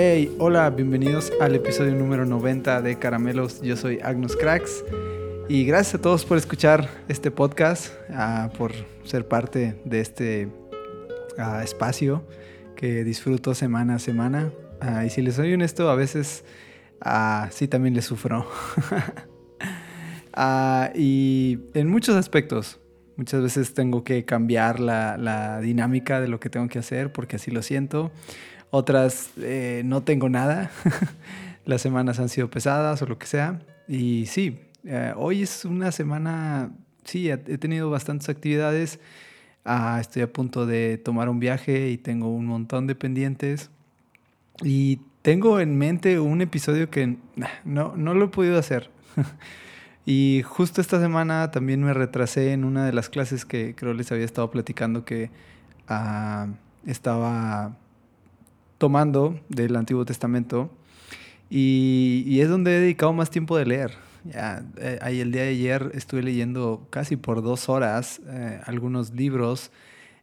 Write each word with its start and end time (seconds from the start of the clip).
Hey, 0.00 0.32
hola, 0.38 0.70
bienvenidos 0.70 1.32
al 1.40 1.56
episodio 1.56 1.92
número 1.92 2.24
90 2.24 2.82
de 2.82 3.00
Caramelos. 3.00 3.60
Yo 3.62 3.76
soy 3.76 3.98
Agnus 4.00 4.36
Cracks 4.36 4.84
y 5.48 5.64
gracias 5.64 5.96
a 5.96 5.98
todos 6.00 6.24
por 6.24 6.38
escuchar 6.38 6.88
este 7.08 7.32
podcast, 7.32 7.92
uh, 8.08 8.48
por 8.56 8.70
ser 9.02 9.26
parte 9.26 9.74
de 9.84 10.00
este 10.00 10.48
uh, 11.36 11.62
espacio 11.64 12.24
que 12.76 13.02
disfruto 13.02 13.56
semana 13.56 13.96
a 13.96 13.98
semana. 13.98 14.52
Uh, 14.80 15.04
y 15.04 15.10
si 15.10 15.20
les 15.20 15.34
soy 15.34 15.52
honesto, 15.52 15.90
a 15.90 15.96
veces 15.96 16.44
sí 17.50 17.66
también 17.66 17.94
les 17.96 18.04
sufro. 18.04 18.46
y 20.94 21.58
en 21.74 21.88
muchos 21.88 22.14
aspectos. 22.14 22.78
Muchas 23.16 23.42
veces 23.42 23.74
tengo 23.74 24.04
que 24.04 24.24
cambiar 24.24 24.78
la 24.78 25.58
dinámica 25.60 26.20
de 26.20 26.28
lo 26.28 26.38
que 26.38 26.50
tengo 26.50 26.68
que 26.68 26.78
hacer 26.78 27.12
porque 27.12 27.34
así 27.34 27.50
lo 27.50 27.62
siento 27.62 28.12
otras 28.70 29.30
eh, 29.38 29.82
no 29.84 30.02
tengo 30.02 30.28
nada. 30.28 30.70
Las 31.64 31.82
semanas 31.82 32.18
han 32.18 32.28
sido 32.28 32.50
pesadas 32.50 33.02
o 33.02 33.06
lo 33.06 33.18
que 33.18 33.26
sea. 33.26 33.60
Y 33.86 34.26
sí, 34.26 34.60
eh, 34.84 35.12
hoy 35.16 35.42
es 35.42 35.64
una 35.64 35.92
semana, 35.92 36.70
sí, 37.04 37.30
he 37.30 37.36
tenido 37.36 37.90
bastantes 37.90 38.28
actividades. 38.28 39.00
Ah, 39.64 39.98
estoy 40.00 40.22
a 40.22 40.32
punto 40.32 40.66
de 40.66 40.98
tomar 40.98 41.28
un 41.28 41.40
viaje 41.40 41.90
y 41.90 41.98
tengo 41.98 42.28
un 42.28 42.46
montón 42.46 42.86
de 42.86 42.94
pendientes. 42.94 43.70
Y 44.62 45.00
tengo 45.22 45.60
en 45.60 45.76
mente 45.76 46.18
un 46.20 46.40
episodio 46.40 46.90
que 46.90 47.16
no, 47.64 47.96
no 47.96 48.14
lo 48.14 48.26
he 48.26 48.28
podido 48.28 48.58
hacer. 48.58 48.90
y 50.06 50.42
justo 50.44 50.80
esta 50.80 51.00
semana 51.00 51.50
también 51.50 51.82
me 51.82 51.92
retrasé 51.92 52.52
en 52.52 52.64
una 52.64 52.86
de 52.86 52.92
las 52.92 53.08
clases 53.08 53.44
que 53.44 53.74
creo 53.74 53.92
les 53.94 54.10
había 54.10 54.24
estado 54.24 54.50
platicando 54.50 55.04
que 55.04 55.30
uh, 55.90 56.50
estaba 56.86 57.76
tomando 58.78 59.38
del 59.48 59.76
Antiguo 59.76 60.04
Testamento 60.04 60.70
y, 61.50 62.40
es 62.40 62.48
donde 62.48 62.76
he 62.76 62.80
dedicado 62.80 63.12
más 63.12 63.30
tiempo 63.30 63.56
de 63.56 63.66
leer. 63.66 63.92
Ya, 64.24 64.64
eh, 64.78 64.98
ahí 65.00 65.20
el 65.20 65.32
día 65.32 65.42
de 65.42 65.50
ayer 65.50 65.90
estuve 65.94 66.22
leyendo 66.22 66.86
casi 66.90 67.16
por 67.16 67.42
dos 67.42 67.68
horas 67.68 68.20
eh, 68.26 68.60
algunos 68.64 69.12
libros 69.12 69.70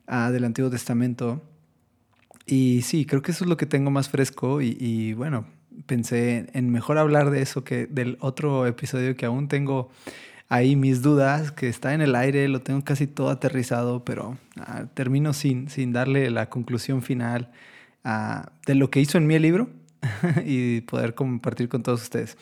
ah, 0.07 0.31
del 0.31 0.43
Antiguo 0.43 0.69
Testamento. 0.69 1.41
Y 2.45 2.83
sí, 2.83 3.05
creo 3.05 3.21
que 3.21 3.31
eso 3.31 3.43
es 3.43 3.49
lo 3.49 3.57
que 3.57 3.65
tengo 3.65 3.89
más 3.89 4.09
fresco 4.09 4.61
y, 4.61 4.77
y, 4.79 5.13
bueno, 5.13 5.47
pensé 5.87 6.47
en 6.53 6.69
mejor 6.69 6.99
hablar 6.99 7.31
de 7.31 7.41
eso 7.41 7.63
que 7.63 7.87
del 7.87 8.17
otro 8.19 8.67
episodio 8.67 9.15
que 9.15 9.25
aún 9.25 9.47
tengo 9.47 9.89
ahí 10.47 10.75
mis 10.75 11.01
dudas, 11.01 11.51
que 11.51 11.67
está 11.67 11.95
en 11.95 12.01
el 12.01 12.13
aire, 12.13 12.47
lo 12.47 12.61
tengo 12.61 12.83
casi 12.83 13.07
todo 13.07 13.29
aterrizado, 13.29 14.05
pero 14.05 14.37
ah, 14.57 14.85
termino 14.93 15.33
sin, 15.33 15.69
sin 15.69 15.91
darle 15.91 16.29
la 16.29 16.49
conclusión 16.49 17.01
final 17.01 17.49
de 18.65 18.75
lo 18.75 18.89
que 18.89 19.01
hizo 19.01 19.17
en 19.17 19.25
mi 19.25 19.39
libro 19.39 19.69
y 20.45 20.81
poder 20.81 21.15
compartir 21.15 21.69
con 21.69 21.83
todos 21.83 22.03
ustedes. 22.03 22.37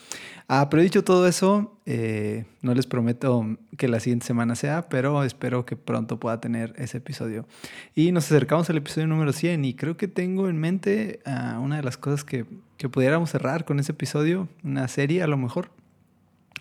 Ah, 0.47 0.69
pero 0.69 0.83
dicho 0.83 1.03
todo 1.03 1.27
eso, 1.27 1.79
eh, 1.85 2.45
no 2.61 2.73
les 2.73 2.85
prometo 2.85 3.57
que 3.77 3.87
la 3.87 3.99
siguiente 3.99 4.25
semana 4.25 4.55
sea, 4.55 4.89
pero 4.89 5.23
espero 5.23 5.65
que 5.65 5.75
pronto 5.75 6.19
pueda 6.19 6.39
tener 6.41 6.73
ese 6.77 6.97
episodio. 6.97 7.47
Y 7.95 8.11
nos 8.11 8.25
acercamos 8.25 8.69
al 8.69 8.77
episodio 8.77 9.07
número 9.07 9.31
100 9.31 9.65
y 9.65 9.73
creo 9.73 9.97
que 9.97 10.07
tengo 10.07 10.49
en 10.49 10.57
mente 10.57 11.21
ah, 11.25 11.59
una 11.61 11.77
de 11.77 11.83
las 11.83 11.97
cosas 11.97 12.23
que, 12.23 12.45
que, 12.77 12.89
pudiéramos 12.89 13.29
cerrar 13.31 13.65
con 13.65 13.79
ese 13.79 13.93
episodio, 13.93 14.49
una 14.63 14.87
serie 14.87 15.23
a 15.23 15.27
lo 15.27 15.37
mejor 15.37 15.71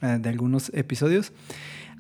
ah, 0.01 0.19
de 0.19 0.29
algunos 0.29 0.71
episodios. 0.75 1.33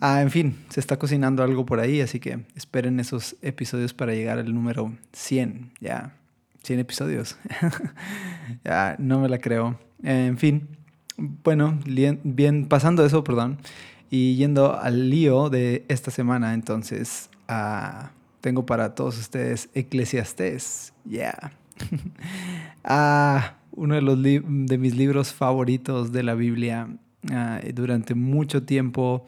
en 0.00 0.30
fin, 0.30 0.56
se 0.68 0.80
está 0.80 0.98
cocinando 0.98 1.42
algo 1.42 1.66
por 1.66 1.80
ahí, 1.80 2.00
así 2.00 2.20
que 2.20 2.40
esperen 2.54 3.00
esos 3.00 3.36
episodios 3.42 3.92
para 3.92 4.14
llegar 4.14 4.38
al 4.38 4.54
número 4.54 4.92
100. 5.12 5.72
Ya, 5.80 6.14
100 6.62 6.80
episodios. 6.80 7.36
no 8.98 9.20
me 9.20 9.28
la 9.28 9.38
creo. 9.38 9.78
en 10.02 10.38
fin, 10.38 10.68
bueno, 11.16 11.78
bien, 11.84 12.66
pasando 12.68 13.04
eso, 13.04 13.22
perdón, 13.24 13.58
y 14.10 14.36
yendo 14.36 14.78
al 14.78 15.10
lío 15.10 15.50
de 15.50 15.84
esta 15.88 16.10
semana, 16.10 16.54
entonces, 16.54 17.30
uh, 17.48 18.06
tengo 18.40 18.66
para 18.66 18.94
todos 18.94 19.18
ustedes 19.18 19.68
Eclesiastés. 19.74 20.92
Yeah. 21.08 21.52
uno 23.72 23.94
de, 23.94 24.02
los 24.02 24.22
de 24.22 24.78
mis 24.78 24.96
libros 24.96 25.32
favoritos 25.32 26.12
de 26.12 26.22
la 26.22 26.34
Biblia. 26.34 26.88
Uh, 27.24 27.72
durante 27.72 28.14
mucho 28.14 28.64
tiempo 28.64 29.24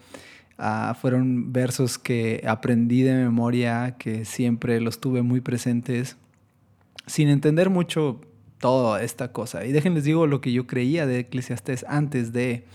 fueron 0.99 1.51
versos 1.53 1.97
que 1.97 2.43
aprendí 2.47 3.01
de 3.01 3.13
memoria, 3.13 3.95
que 3.97 4.25
siempre 4.25 4.79
los 4.79 4.99
tuve 4.99 5.21
muy 5.21 5.41
presentes 5.41 6.17
sin 7.07 7.29
entender 7.29 7.69
mucho 7.69 8.21
toda 8.59 9.03
esta 9.03 9.31
cosa. 9.31 9.65
Y 9.65 9.71
déjenles 9.71 10.03
digo 10.03 10.27
lo 10.27 10.41
que 10.41 10.51
yo 10.51 10.67
creía 10.67 11.05
de 11.05 11.19
Eclesiastés 11.19 11.85
antes 11.87 12.33
de 12.33 12.65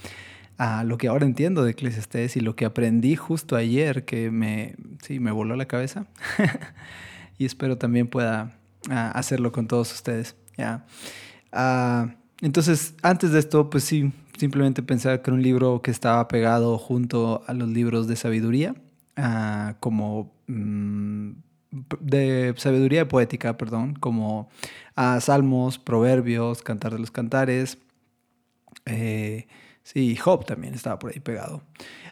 lo 0.85 0.99
que 0.99 1.09
ahora 1.09 1.25
entiendo 1.25 1.65
de 1.65 1.71
Eclesiastés 1.71 2.37
y 2.37 2.41
lo 2.41 2.55
que 2.55 2.67
aprendí 2.67 3.17
justo 3.17 3.57
ayer 3.57 4.05
que 4.05 4.31
me, 4.31 4.77
sí, 5.03 5.19
me 5.19 5.31
voló 5.31 5.57
la 5.57 5.67
cabeza. 5.67 6.07
y 7.39 7.47
espero 7.47 7.79
también 7.79 8.09
pueda 8.09 8.59
hacerlo 8.89 9.53
con 9.53 9.67
todos 9.67 9.93
ustedes. 9.93 10.37
¿ya? 10.57 10.85
entonces, 12.43 12.95
antes 13.03 13.33
de 13.33 13.39
esto, 13.39 13.71
pues 13.71 13.85
sí, 13.85 14.13
simplemente 14.39 14.83
pensaba 14.83 15.23
que 15.23 15.31
era 15.31 15.35
un 15.35 15.43
libro 15.43 15.81
que 15.83 15.91
estaba 15.91 16.29
pegado 16.29 16.77
junto 16.79 17.43
a 17.47 17.55
los 17.55 17.69
libros 17.69 18.07
de 18.07 18.17
sabiduría, 18.17 18.75
como... 19.81 20.33
Mm, 20.47 21.33
de 21.71 22.55
sabiduría 22.57 23.09
poética, 23.09 23.57
perdón, 23.57 23.95
como 23.95 24.49
a 24.97 25.21
Salmos, 25.21 25.79
Proverbios, 25.79 26.63
Cantar 26.63 26.93
de 26.93 26.99
los 26.99 27.11
Cantares. 27.11 27.79
Eh, 28.87 29.47
sí, 29.83 30.17
Job 30.17 30.45
también 30.45 30.75
estaba 30.75 30.99
por 30.99 31.13
ahí 31.13 31.21
pegado. 31.21 31.63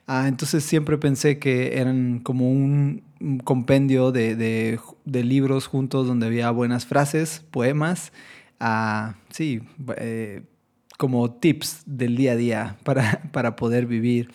Ah, 0.06 0.26
entonces 0.26 0.64
siempre 0.64 0.96
pensé 0.96 1.38
que 1.38 1.78
eran 1.78 2.20
como 2.20 2.50
un, 2.50 3.02
compendio 3.44 4.12
de, 4.12 4.78
libros 5.04 5.66
juntos 5.66 6.06
donde 6.06 6.26
había 6.26 6.50
buenas 6.50 6.86
frases, 6.86 7.44
poemas, 7.50 8.12
ah, 8.60 9.16
sí, 9.30 9.60
eh, 9.96 10.42
como 10.96 11.30
tips 11.30 11.82
del 11.84 12.16
día 12.16 12.32
a 12.32 12.36
día 12.36 12.76
para, 12.84 13.22
para 13.32 13.56
poder 13.56 13.86
vivir 13.86 14.30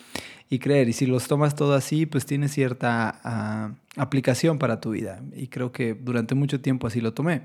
y 0.54 0.58
creer. 0.58 0.88
Y 0.88 0.92
si 0.92 1.06
los 1.06 1.28
tomas 1.28 1.54
todo 1.54 1.74
así, 1.74 2.06
pues 2.06 2.26
tiene 2.26 2.48
cierta 2.48 3.20
ah, 3.24 3.74
aplicación 3.96 4.58
para 4.58 4.80
tu 4.80 4.90
vida. 4.90 5.22
Y 5.34 5.48
creo 5.48 5.72
que 5.72 5.94
durante 5.94 6.34
mucho 6.34 6.60
tiempo 6.60 6.86
así 6.86 7.00
lo 7.00 7.12
tomé. 7.12 7.42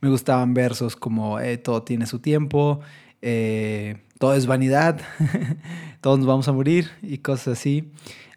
Me 0.00 0.08
gustaban 0.08 0.54
versos 0.54 0.96
como 0.96 1.40
eh, 1.40 1.58
todo 1.58 1.82
tiene 1.82 2.06
su 2.06 2.20
tiempo, 2.20 2.80
eh, 3.20 3.96
todo 4.18 4.34
es 4.34 4.46
vanidad, 4.46 5.00
todos 6.00 6.18
nos 6.18 6.26
vamos 6.26 6.48
a 6.48 6.52
morir 6.52 6.90
y 7.02 7.18
cosas 7.18 7.58
así. 7.58 7.92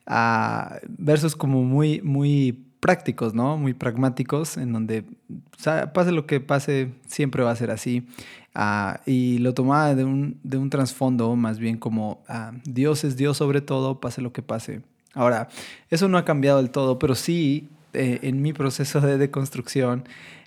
Ah, 0.06 0.80
versos 0.88 1.36
como 1.36 1.64
muy, 1.64 2.02
muy 2.02 2.66
prácticos, 2.82 3.34
¿no? 3.34 3.58
Muy 3.58 3.74
pragmáticos, 3.74 4.58
en 4.58 4.74
donde 4.74 5.06
pase 5.94 6.12
lo 6.12 6.26
que 6.26 6.42
pase, 6.42 6.92
siempre 7.08 7.44
va 7.44 7.52
a 7.52 7.56
ser 7.56 7.72
así. 7.72 8.06
Ah, 8.54 9.00
y 9.06 9.38
lo 9.38 9.54
tomaba 9.54 9.96
de 9.96 10.04
un, 10.04 10.38
de 10.44 10.58
un 10.58 10.70
trasfondo 10.70 11.34
más 11.38 11.58
bien 11.58 11.78
como 11.78 12.22
ah, 12.28 12.52
Dios 12.66 13.06
es 13.06 13.16
Dios 13.16 13.38
sobre 13.38 13.62
todo, 13.62 14.02
pase 14.02 14.22
lo 14.22 14.34
que 14.34 14.42
pase. 14.42 14.82
Ahora, 15.14 15.48
eso 15.90 16.10
no 16.10 16.18
ha 16.18 16.26
cambiado 16.26 16.58
del 16.58 16.72
todo, 16.72 17.00
pero 17.00 17.16
sí 17.16 17.70
eh, 17.94 18.20
en 18.24 18.42
mi 18.42 18.52
proceso 18.52 19.00
de 19.00 19.18
deconstrucción, 19.18 20.04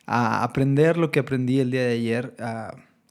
aprender 0.06 0.98
lo 0.98 1.10
que 1.10 1.20
aprendí 1.20 1.60
el 1.60 1.70
día 1.70 1.84
de 1.84 1.92
ayer 1.92 2.34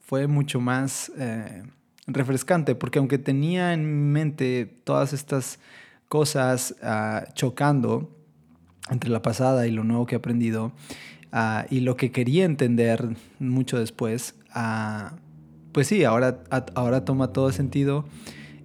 fue 0.06 0.28
mucho 0.28 0.60
más 0.60 1.12
eh, 1.18 1.64
refrescante, 2.06 2.76
porque 2.76 3.00
aunque 3.00 3.18
tenía 3.18 3.74
en 3.74 4.12
mente 4.12 4.70
todas 4.84 5.14
estas 5.14 5.60
cosas 6.08 6.76
ah, 6.84 7.26
chocando 7.34 8.12
entre 8.90 9.10
la 9.10 9.22
pasada 9.22 9.68
y 9.68 9.72
lo 9.72 9.84
nuevo 9.84 10.06
que 10.06 10.16
he 10.16 10.18
aprendido, 10.18 10.72
y 11.70 11.80
lo 11.80 11.98
que 11.98 12.12
quería 12.12 12.46
entender 12.46 13.16
mucho 13.40 13.80
después, 13.80 14.36
pues 15.72 15.88
sí, 15.88 16.04
ahora, 16.04 16.44
ahora 16.76 17.06
toma 17.06 17.34
todo 17.34 17.52
sentido. 17.52 18.06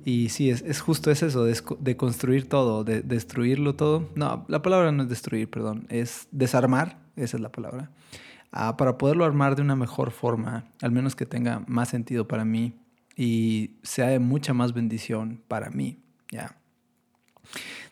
Y 0.05 0.31
sí, 0.31 0.49
es, 0.49 0.62
es 0.62 0.81
justo 0.81 1.11
es 1.11 1.23
eso, 1.23 1.44
de, 1.44 1.97
construir 1.97 2.49
todo, 2.49 2.82
de 2.82 3.03
destruirlo 3.03 3.75
todo. 3.75 4.09
No, 4.15 4.47
la 4.49 4.62
palabra 4.62 4.91
no 4.91 5.03
es 5.03 5.09
destruir, 5.11 5.50
perdón, 5.50 5.87
es 5.91 6.29
desarmar, 6.31 6.99
esa 7.17 7.37
es 7.37 7.43
la 7.43 7.53
palabra. 7.53 7.91
Ah, 8.50 8.79
para 8.79 8.97
poderlo 8.97 9.26
armar 9.26 9.55
de 9.55 9.61
una 9.61 9.76
mejor 9.76 10.11
forma, 10.11 10.64
al 10.81 10.93
menos 10.93 11.14
que 11.14 11.26
tenga 11.26 11.62
más 11.67 11.91
sentido 11.91 12.26
para 12.26 12.47
mí 12.47 12.75
y 13.17 13.73
sea 13.82 14.09
de 14.09 14.19
mucha 14.19 14.55
más 14.55 14.73
bendición 14.73 15.43
para 15.47 15.69
mí. 15.69 15.99
Ya. 16.31 16.56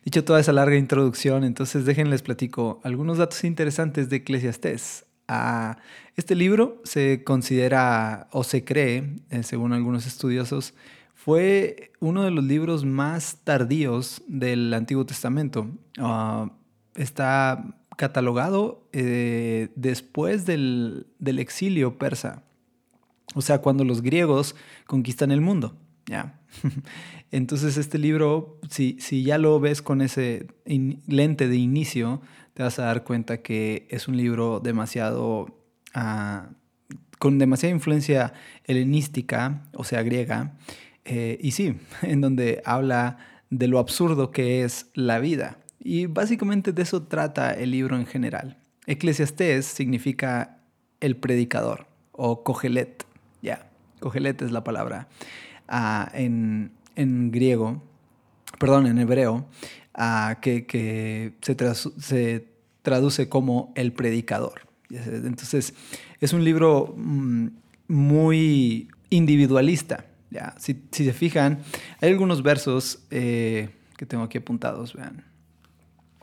Dicho 0.06 0.22
toda 0.22 0.38
esa 0.38 0.52
larga 0.52 0.76
introducción, 0.76 1.42
entonces 1.42 1.84
déjenles 1.84 2.22
platico 2.22 2.80
algunos 2.84 3.18
datos 3.18 3.42
interesantes 3.42 4.08
de 4.08 4.18
Eclesiastés. 4.18 5.04
Ah, 5.26 5.78
este 6.14 6.36
libro 6.36 6.80
se 6.84 7.24
considera 7.24 8.28
o 8.30 8.44
se 8.44 8.64
cree, 8.64 9.16
eh, 9.30 9.42
según 9.42 9.72
algunos 9.72 10.06
estudiosos, 10.06 10.74
fue 11.12 11.90
uno 11.98 12.22
de 12.22 12.30
los 12.30 12.44
libros 12.44 12.84
más 12.84 13.38
tardíos 13.42 14.22
del 14.28 14.72
Antiguo 14.74 15.04
Testamento. 15.04 15.68
Ah, 15.98 16.52
está 16.94 17.76
catalogado 17.96 18.88
eh, 18.92 19.70
después 19.74 20.46
del, 20.46 21.08
exilio 21.18 21.98
persa. 21.98 22.44
O 23.34 23.42
sea, 23.42 23.58
cuando 23.58 23.82
los 23.82 24.02
griegos 24.02 24.54
conquistan 24.86 25.32
el 25.32 25.40
mundo. 25.40 25.76
Entonces 27.30 27.76
este 27.76 27.98
libro, 27.98 28.60
si, 28.70 28.96
si 29.00 29.22
ya 29.22 29.38
lo 29.38 29.58
ves 29.60 29.82
con 29.82 30.00
ese 30.00 30.46
lente 30.64 31.48
de 31.48 31.56
inicio, 31.56 32.20
te 32.54 32.62
vas 32.62 32.78
a 32.78 32.84
dar 32.84 33.04
cuenta 33.04 33.42
que 33.42 33.86
es 33.90 34.08
un 34.08 34.16
libro 34.16 34.60
demasiado... 34.60 35.62
Ah, 35.94 36.50
con 37.18 37.38
demasiada 37.38 37.74
influencia 37.74 38.34
helenística, 38.64 39.62
o 39.72 39.84
sea, 39.84 40.02
griega, 40.02 40.54
eh, 41.06 41.38
y 41.40 41.52
sí, 41.52 41.76
en 42.02 42.20
donde 42.20 42.62
habla 42.64 43.18
de 43.50 43.68
lo 43.68 43.78
absurdo 43.78 44.30
que 44.30 44.64
es 44.64 44.90
la 44.94 45.18
vida. 45.18 45.58
Y 45.80 46.06
básicamente 46.06 46.72
de 46.72 46.82
eso 46.82 47.04
trata 47.04 47.52
el 47.52 47.70
libro 47.70 47.96
en 47.96 48.06
general. 48.06 48.58
Eclesiastés 48.86 49.66
significa 49.66 50.58
el 51.00 51.16
predicador 51.16 51.86
o 52.12 52.42
cogelet. 52.42 53.06
Ya, 53.40 53.70
cogelet 54.00 54.42
es 54.42 54.50
la 54.50 54.64
palabra 54.64 55.08
en, 55.68 56.70
griego, 57.30 57.82
perdón, 58.58 58.86
en 58.86 58.98
hebreo, 58.98 59.46
que, 60.40 61.34
se, 61.40 62.46
traduce 62.82 63.28
como 63.28 63.72
el 63.74 63.92
predicador. 63.92 64.66
Entonces, 64.90 65.74
es 66.20 66.32
un 66.32 66.44
libro 66.44 66.94
mm, 66.96 67.48
muy 67.88 68.88
individualista. 69.10 70.06
¿ya? 70.30 70.54
Si, 70.58 70.82
se 70.90 71.12
fijan, 71.12 71.60
hay 72.00 72.10
algunos 72.10 72.42
versos 72.42 73.00
eh, 73.10 73.70
que 73.96 74.06
tengo 74.06 74.24
aquí 74.24 74.38
apuntados, 74.38 74.94
vean. 74.94 75.24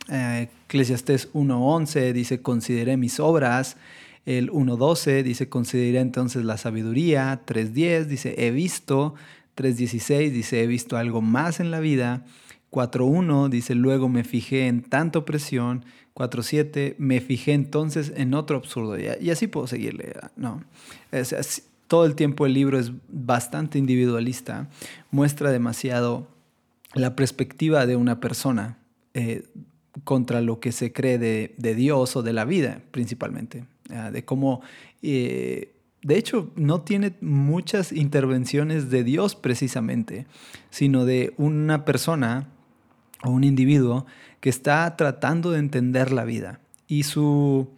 Eh, 0.09 0.49
Eclesiastés 0.65 1.31
1.11 1.33 2.13
dice, 2.13 2.41
consideré 2.41 2.97
mis 2.97 3.19
obras. 3.19 3.77
El 4.25 4.51
1.12 4.51 5.23
dice, 5.23 5.49
consideré 5.49 5.99
entonces 5.99 6.45
la 6.45 6.57
sabiduría. 6.57 7.41
3.10 7.45 8.05
dice, 8.05 8.35
he 8.37 8.51
visto. 8.51 9.15
3.16 9.57 10.31
dice, 10.31 10.63
he 10.63 10.67
visto 10.67 10.97
algo 10.97 11.21
más 11.21 11.59
en 11.59 11.71
la 11.71 11.79
vida. 11.79 12.25
4.1 12.71 13.49
dice, 13.49 13.75
luego 13.75 14.09
me 14.09 14.23
fijé 14.23 14.67
en 14.67 14.81
tanta 14.81 15.19
opresión. 15.19 15.85
4.7, 16.15 16.95
me 16.97 17.21
fijé 17.21 17.53
entonces 17.53 18.13
en 18.15 18.33
otro 18.33 18.57
absurdo. 18.57 18.97
Y, 18.97 19.29
así 19.29 19.47
puedo 19.47 19.67
seguirle. 19.67 20.13
¿no? 20.35 20.63
todo 21.87 22.05
el 22.05 22.15
tiempo 22.15 22.45
el 22.45 22.53
libro 22.53 22.79
es 22.79 22.91
bastante 23.09 23.77
individualista. 23.77 24.69
Muestra 25.11 25.51
demasiado 25.51 26.27
la 26.93 27.15
perspectiva 27.15 27.85
de 27.85 27.95
una 27.95 28.19
persona. 28.19 28.77
Eh, 29.13 29.43
contra 30.03 30.41
lo 30.41 30.59
que 30.59 30.71
se 30.71 30.91
cree 30.91 31.17
de, 31.17 31.75
Dios 31.75 32.15
o 32.15 32.23
de 32.23 32.33
la 32.33 32.45
vida 32.45 32.81
principalmente, 32.91 33.65
de 34.11 34.25
cómo, 34.25 34.61
eh, 35.01 35.73
de 36.01 36.17
hecho, 36.17 36.51
no 36.55 36.81
tiene 36.81 37.13
muchas 37.21 37.91
intervenciones 37.91 38.89
de 38.89 39.03
Dios 39.03 39.35
precisamente, 39.35 40.25
sino 40.69 41.05
de 41.05 41.33
una 41.37 41.85
persona 41.85 42.49
o 43.23 43.29
un 43.29 43.43
individuo 43.43 44.05
que 44.39 44.49
está 44.49 44.95
tratando 44.97 45.51
de 45.51 45.59
entender 45.59 46.11
la 46.11 46.25
vida. 46.25 46.59
Y 46.87 47.03
su 47.03 47.69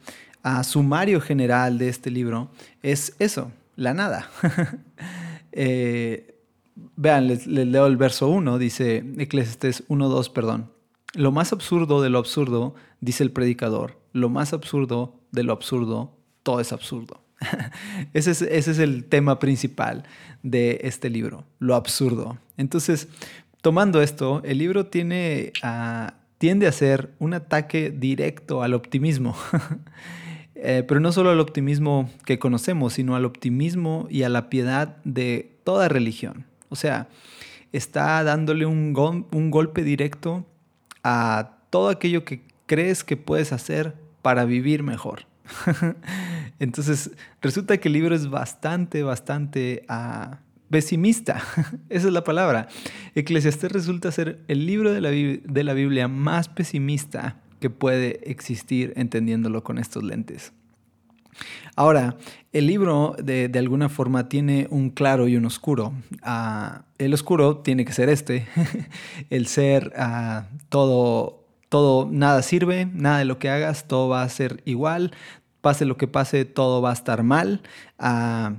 sumario 0.64 1.22
general 1.22 1.78
de 1.78 1.90
este 1.90 2.10
libro 2.10 2.50
es 2.82 3.16
eso, 3.20 3.52
la 3.76 3.94
nada. 3.94 4.30
Eh, 5.58 6.36
vean, 6.98 7.30
les, 7.30 7.48
les, 7.48 7.66
leo 7.66 7.86
el 7.88 7.96
verso 7.96 8.28
1, 8.28 8.58
dice 8.58 9.06
Eclesiastes 9.18 9.88
1.2, 9.88 10.30
perdón. 10.34 10.75
Lo 11.16 11.32
más 11.32 11.54
absurdo 11.54 12.02
de 12.02 12.10
lo 12.10 12.20
absurdo, 12.20 12.76
dice 13.00 13.24
el 13.24 13.32
predicador, 13.32 13.98
lo 14.12 14.30
más 14.30 14.52
absurdo 14.52 15.22
de 15.32 15.44
lo 15.44 15.54
absurdo, 15.54 16.14
todo 16.44 16.60
es 16.60 16.74
absurdo. 16.74 17.22
ese, 18.14 18.32
es, 18.32 18.80
el 18.80 19.06
tema 19.06 19.40
principal 19.40 20.04
de 20.44 20.80
este 20.84 21.10
libro, 21.10 21.46
lo 21.60 21.76
absurdo. 21.76 22.38
Entonces, 22.58 23.08
tomando 23.62 24.02
esto, 24.02 24.42
el 24.44 24.58
libro 24.58 24.88
tiene, 24.88 25.54
ah, 25.64 26.16
tiende 26.38 26.68
a 26.68 26.74
ser 26.74 27.14
un 27.20 27.34
ataque 27.34 27.92
directo 27.92 28.62
al 28.62 28.74
optimismo. 28.74 29.36
Eh, 30.58 30.84
pero 30.88 31.02
no 31.02 31.12
solo 31.12 31.32
al 31.32 31.42
optimismo 31.42 32.10
que 32.26 32.40
conocemos, 32.40 32.94
sino 32.94 33.18
al 33.18 33.26
optimismo 33.26 34.08
y 34.10 34.24
a 34.24 34.30
la 34.30 34.50
piedad 34.50 34.96
de 35.04 35.60
toda 35.66 35.90
religión. 35.90 36.46
O 36.70 36.78
sea, 36.78 37.10
está 37.74 38.24
dándole 38.24 38.66
un, 38.66 38.96
un 39.32 39.52
golpe 39.52 39.84
directo 39.84 40.46
a 41.08 41.60
todo 41.70 41.90
aquello 41.90 42.26
que 42.26 42.42
crees 42.66 43.04
que 43.04 43.16
puedes 43.16 43.54
hacer 43.54 43.96
para 44.24 44.44
vivir 44.44 44.82
mejor. 44.82 45.28
Entonces, 46.60 47.12
resulta 47.42 47.78
que 47.78 47.90
el 47.90 47.94
libro 47.94 48.16
es 48.16 48.28
bastante, 48.28 49.04
bastante 49.04 49.86
ah, 49.88 50.40
pesimista. 50.72 51.44
Esa 51.90 52.08
es 52.08 52.14
la 52.14 52.24
palabra. 52.24 52.70
Eclesiastés 53.14 53.72
resulta 53.72 54.12
ser 54.12 54.40
el 54.48 54.66
libro 54.66 54.92
de 54.92 55.02
la, 55.02 55.12
de 55.12 55.64
la 55.64 55.74
Biblia 55.74 56.08
más 56.08 56.50
pesimista 56.50 57.38
que 57.60 57.70
puede 57.70 58.28
existir 58.32 58.92
entendiéndolo 58.96 59.64
con 59.64 59.78
estos 59.78 60.04
lentes. 60.04 60.54
Ahora, 61.76 62.18
el 62.54 62.68
libro 62.68 63.16
de, 63.22 63.52
alguna 63.56 63.90
forma 63.90 64.30
tiene 64.30 64.68
un 64.70 64.90
claro 64.90 65.28
y 65.28 65.36
un 65.36 65.46
oscuro. 65.46 65.94
Ah, 66.22 66.86
el 66.98 67.14
oscuro 67.14 67.58
tiene 67.58 67.84
que 67.84 67.92
ser 67.94 68.10
este, 68.10 68.48
el 69.30 69.48
ser 69.48 69.92
ah, 69.98 70.48
todo, 70.70 71.46
todo, 71.70 72.08
nada 72.10 72.42
sirve, 72.42 72.88
nada 72.94 73.20
de 73.20 73.26
lo 73.26 73.40
que 73.40 73.50
hagas, 73.50 73.88
todo 73.88 74.08
va 74.08 74.24
a 74.24 74.30
ser 74.30 74.62
igual, 74.66 75.12
pase 75.62 75.86
lo 75.86 75.98
que 75.98 76.08
pase, 76.08 76.46
todo 76.46 76.82
va 76.82 76.92
a 76.92 76.94
estar 76.94 77.24
mal. 77.24 77.62
Ah, 78.00 78.54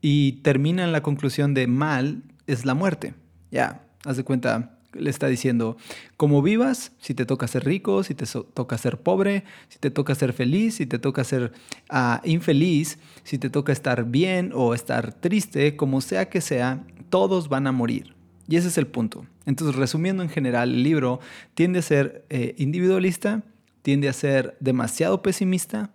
y 0.00 0.32
termina 0.42 0.84
en 0.84 0.92
la 0.92 1.02
conclusión 1.02 1.54
de 1.54 1.66
mal 1.66 2.22
es 2.46 2.64
la 2.64 2.74
muerte. 2.74 3.14
Ya, 3.50 3.82
haz 4.04 4.16
de 4.16 4.24
cuenta, 4.24 4.78
le 4.92 5.10
está 5.10 5.28
diciendo, 5.28 5.76
como 6.16 6.42
vivas, 6.42 6.92
si 6.98 7.14
te 7.14 7.24
toca 7.24 7.46
ser 7.46 7.64
rico, 7.64 8.02
si 8.02 8.14
te 8.14 8.26
toca 8.26 8.78
ser 8.78 8.98
pobre, 8.98 9.44
si 9.68 9.78
te 9.78 9.90
toca 9.90 10.14
ser 10.14 10.32
feliz, 10.32 10.76
si 10.76 10.86
te 10.86 10.98
toca 10.98 11.24
ser 11.24 11.52
ah, 11.88 12.20
infeliz, 12.24 12.98
si 13.22 13.38
te 13.38 13.50
toca 13.50 13.72
estar 13.72 14.04
bien 14.04 14.52
o 14.54 14.74
estar 14.74 15.12
triste, 15.12 15.76
como 15.76 16.00
sea 16.00 16.28
que 16.28 16.40
sea, 16.40 16.84
todos 17.08 17.48
van 17.48 17.66
a 17.66 17.72
morir. 17.72 18.14
Y 18.48 18.56
ese 18.56 18.68
es 18.68 18.78
el 18.78 18.88
punto. 18.88 19.26
Entonces, 19.46 19.76
resumiendo 19.76 20.22
en 20.22 20.28
general, 20.28 20.70
el 20.70 20.82
libro 20.82 21.20
tiende 21.54 21.78
a 21.78 21.82
ser 21.82 22.24
eh, 22.30 22.54
individualista, 22.58 23.44
tiende 23.82 24.08
a 24.08 24.12
ser 24.12 24.56
demasiado 24.58 25.22
pesimista, 25.22 25.90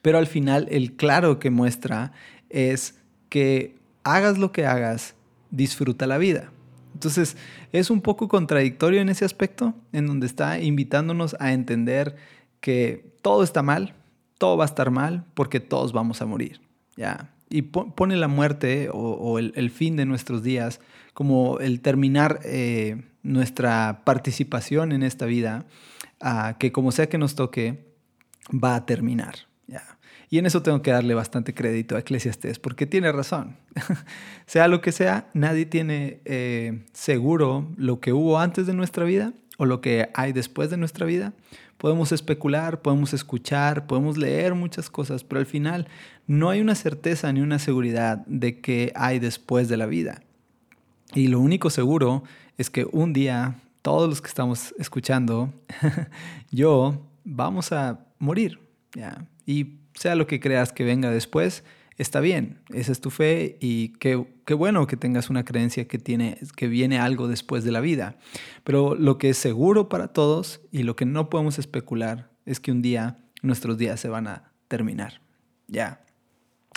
pero 0.00 0.18
al 0.18 0.28
final 0.28 0.68
el 0.70 0.94
claro 0.94 1.38
que 1.40 1.50
muestra 1.50 2.12
es 2.50 2.98
que 3.28 3.76
hagas 4.04 4.38
lo 4.38 4.52
que 4.52 4.66
hagas, 4.66 5.14
disfruta 5.50 6.06
la 6.06 6.18
vida. 6.18 6.51
Entonces, 7.02 7.36
es 7.72 7.90
un 7.90 8.00
poco 8.00 8.28
contradictorio 8.28 9.00
en 9.00 9.08
ese 9.08 9.24
aspecto, 9.24 9.74
en 9.92 10.06
donde 10.06 10.28
está 10.28 10.60
invitándonos 10.60 11.34
a 11.40 11.52
entender 11.52 12.14
que 12.60 13.12
todo 13.22 13.42
está 13.42 13.60
mal, 13.60 13.96
todo 14.38 14.56
va 14.56 14.62
a 14.62 14.66
estar 14.66 14.92
mal, 14.92 15.24
porque 15.34 15.58
todos 15.58 15.92
vamos 15.92 16.22
a 16.22 16.26
morir. 16.26 16.60
¿ya? 16.96 17.34
Y 17.50 17.62
pone 17.62 18.14
la 18.14 18.28
muerte 18.28 18.88
o, 18.92 19.40
el, 19.40 19.70
fin 19.72 19.96
de 19.96 20.06
nuestros 20.06 20.44
días 20.44 20.78
como 21.12 21.58
el 21.58 21.80
terminar 21.80 22.38
eh, 22.44 23.02
nuestra 23.24 24.02
participación 24.04 24.92
en 24.92 25.02
esta 25.02 25.26
vida, 25.26 25.66
que 26.60 26.70
como 26.70 26.92
sea 26.92 27.08
que 27.08 27.18
nos 27.18 27.34
toque, 27.34 27.84
va 28.52 28.76
a 28.76 28.86
terminar. 28.86 29.34
¿ya? 29.66 29.98
Y 30.32 30.38
en 30.38 30.46
eso 30.46 30.62
tengo 30.62 30.80
que 30.80 30.90
darle 30.90 31.12
bastante 31.12 31.52
crédito 31.52 31.94
a 31.94 31.98
Eclesiastés, 31.98 32.58
porque 32.58 32.86
tiene 32.86 33.12
razón. 33.12 33.54
sea 34.46 34.66
lo 34.66 34.80
que 34.80 34.90
sea, 34.90 35.28
nadie 35.34 35.66
tiene 35.66 36.22
eh, 36.24 36.86
seguro 36.94 37.68
lo 37.76 38.00
que 38.00 38.14
hubo 38.14 38.38
antes 38.38 38.66
de 38.66 38.72
nuestra 38.72 39.04
vida 39.04 39.34
o 39.58 39.66
lo 39.66 39.82
que 39.82 40.08
hay 40.14 40.32
después 40.32 40.70
de 40.70 40.78
nuestra 40.78 41.04
vida. 41.04 41.34
Podemos 41.76 42.12
especular, 42.12 42.80
podemos 42.80 43.12
escuchar, 43.12 43.86
podemos 43.86 44.16
leer 44.16 44.54
muchas 44.54 44.88
cosas, 44.88 45.22
pero 45.22 45.38
al 45.38 45.44
final 45.44 45.86
no 46.26 46.48
hay 46.48 46.62
una 46.62 46.76
certeza 46.76 47.30
ni 47.30 47.42
una 47.42 47.58
seguridad 47.58 48.24
de 48.24 48.58
qué 48.58 48.90
hay 48.94 49.18
después 49.18 49.68
de 49.68 49.76
la 49.76 49.84
vida. 49.84 50.22
Y 51.12 51.28
lo 51.28 51.40
único 51.40 51.68
seguro 51.68 52.22
es 52.56 52.70
que 52.70 52.86
un 52.90 53.12
día 53.12 53.56
todos 53.82 54.08
los 54.08 54.22
que 54.22 54.28
estamos 54.28 54.74
escuchando, 54.78 55.52
yo, 56.50 57.06
vamos 57.22 57.70
a 57.70 58.06
morir. 58.18 58.58
¿ya? 58.94 59.26
Y 59.44 59.81
sea 59.94 60.14
lo 60.14 60.26
que 60.26 60.40
creas 60.40 60.72
que 60.72 60.84
venga 60.84 61.10
después, 61.10 61.64
está 61.98 62.20
bien, 62.20 62.60
esa 62.70 62.92
es 62.92 63.00
tu 63.00 63.10
fe 63.10 63.56
y 63.60 63.90
qué, 63.98 64.24
qué, 64.44 64.54
bueno 64.54 64.86
que 64.86 64.96
tengas 64.96 65.30
una 65.30 65.44
creencia 65.44 65.86
que, 65.86 65.98
tiene, 65.98 66.38
que 66.56 66.68
viene 66.68 66.98
algo 66.98 67.28
después 67.28 67.64
de 67.64 67.72
la 67.72 67.80
vida. 67.80 68.16
Pero 68.64 68.94
lo 68.94 69.18
que 69.18 69.30
es 69.30 69.38
seguro 69.38 69.88
para 69.88 70.08
todos 70.08 70.60
y 70.70 70.82
lo 70.82 70.96
que 70.96 71.06
no 71.06 71.30
podemos 71.30 71.58
especular 71.58 72.30
es 72.46 72.60
que 72.60 72.72
un 72.72 72.82
día 72.82 73.18
nuestros 73.42 73.78
días 73.78 74.00
se 74.00 74.08
van 74.08 74.26
a 74.26 74.52
terminar. 74.68 75.20
Ya. 75.68 76.00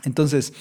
Entonces, 0.04 0.54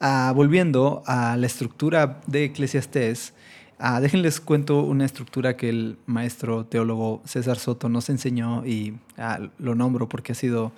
ah, 0.00 0.32
volviendo 0.34 1.02
a 1.06 1.36
la 1.36 1.46
estructura 1.46 2.20
de 2.26 2.44
Eclesiastés, 2.44 3.34
ah, 3.78 4.00
déjenles 4.00 4.40
cuento 4.40 4.82
una 4.82 5.04
estructura 5.06 5.56
que 5.56 5.68
el 5.68 5.98
maestro 6.06 6.66
teólogo 6.66 7.22
César 7.24 7.58
Soto 7.58 7.88
nos 7.88 8.10
enseñó 8.10 8.66
y 8.66 8.98
ah, 9.16 9.40
lo 9.58 9.74
nombro 9.74 10.08
porque 10.08 10.32
ha 10.32 10.34
sido 10.34 10.72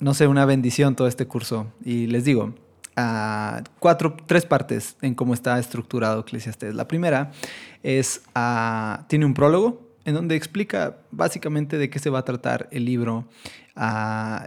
no 0.00 0.14
sé, 0.14 0.26
una 0.26 0.44
bendición 0.44 0.96
todo 0.96 1.08
este 1.08 1.26
curso. 1.26 1.66
Y 1.84 2.06
les 2.06 2.24
digo, 2.24 2.54
ah, 2.96 3.62
cuatro, 3.78 4.16
tres 4.26 4.46
partes 4.46 4.96
en 5.02 5.14
cómo 5.14 5.34
está 5.34 5.58
estructurado 5.58 6.20
Eclesiastés. 6.20 6.74
La 6.74 6.88
primera 6.88 7.30
es, 7.82 8.22
tiene 9.08 9.26
un 9.26 9.34
prólogo 9.34 9.88
en 10.04 10.14
donde 10.14 10.36
explica 10.36 10.96
básicamente 11.10 11.78
de 11.78 11.90
qué 11.90 11.98
se 11.98 12.10
va 12.10 12.20
a 12.20 12.24
tratar 12.24 12.68
el 12.70 12.84
libro 12.84 13.26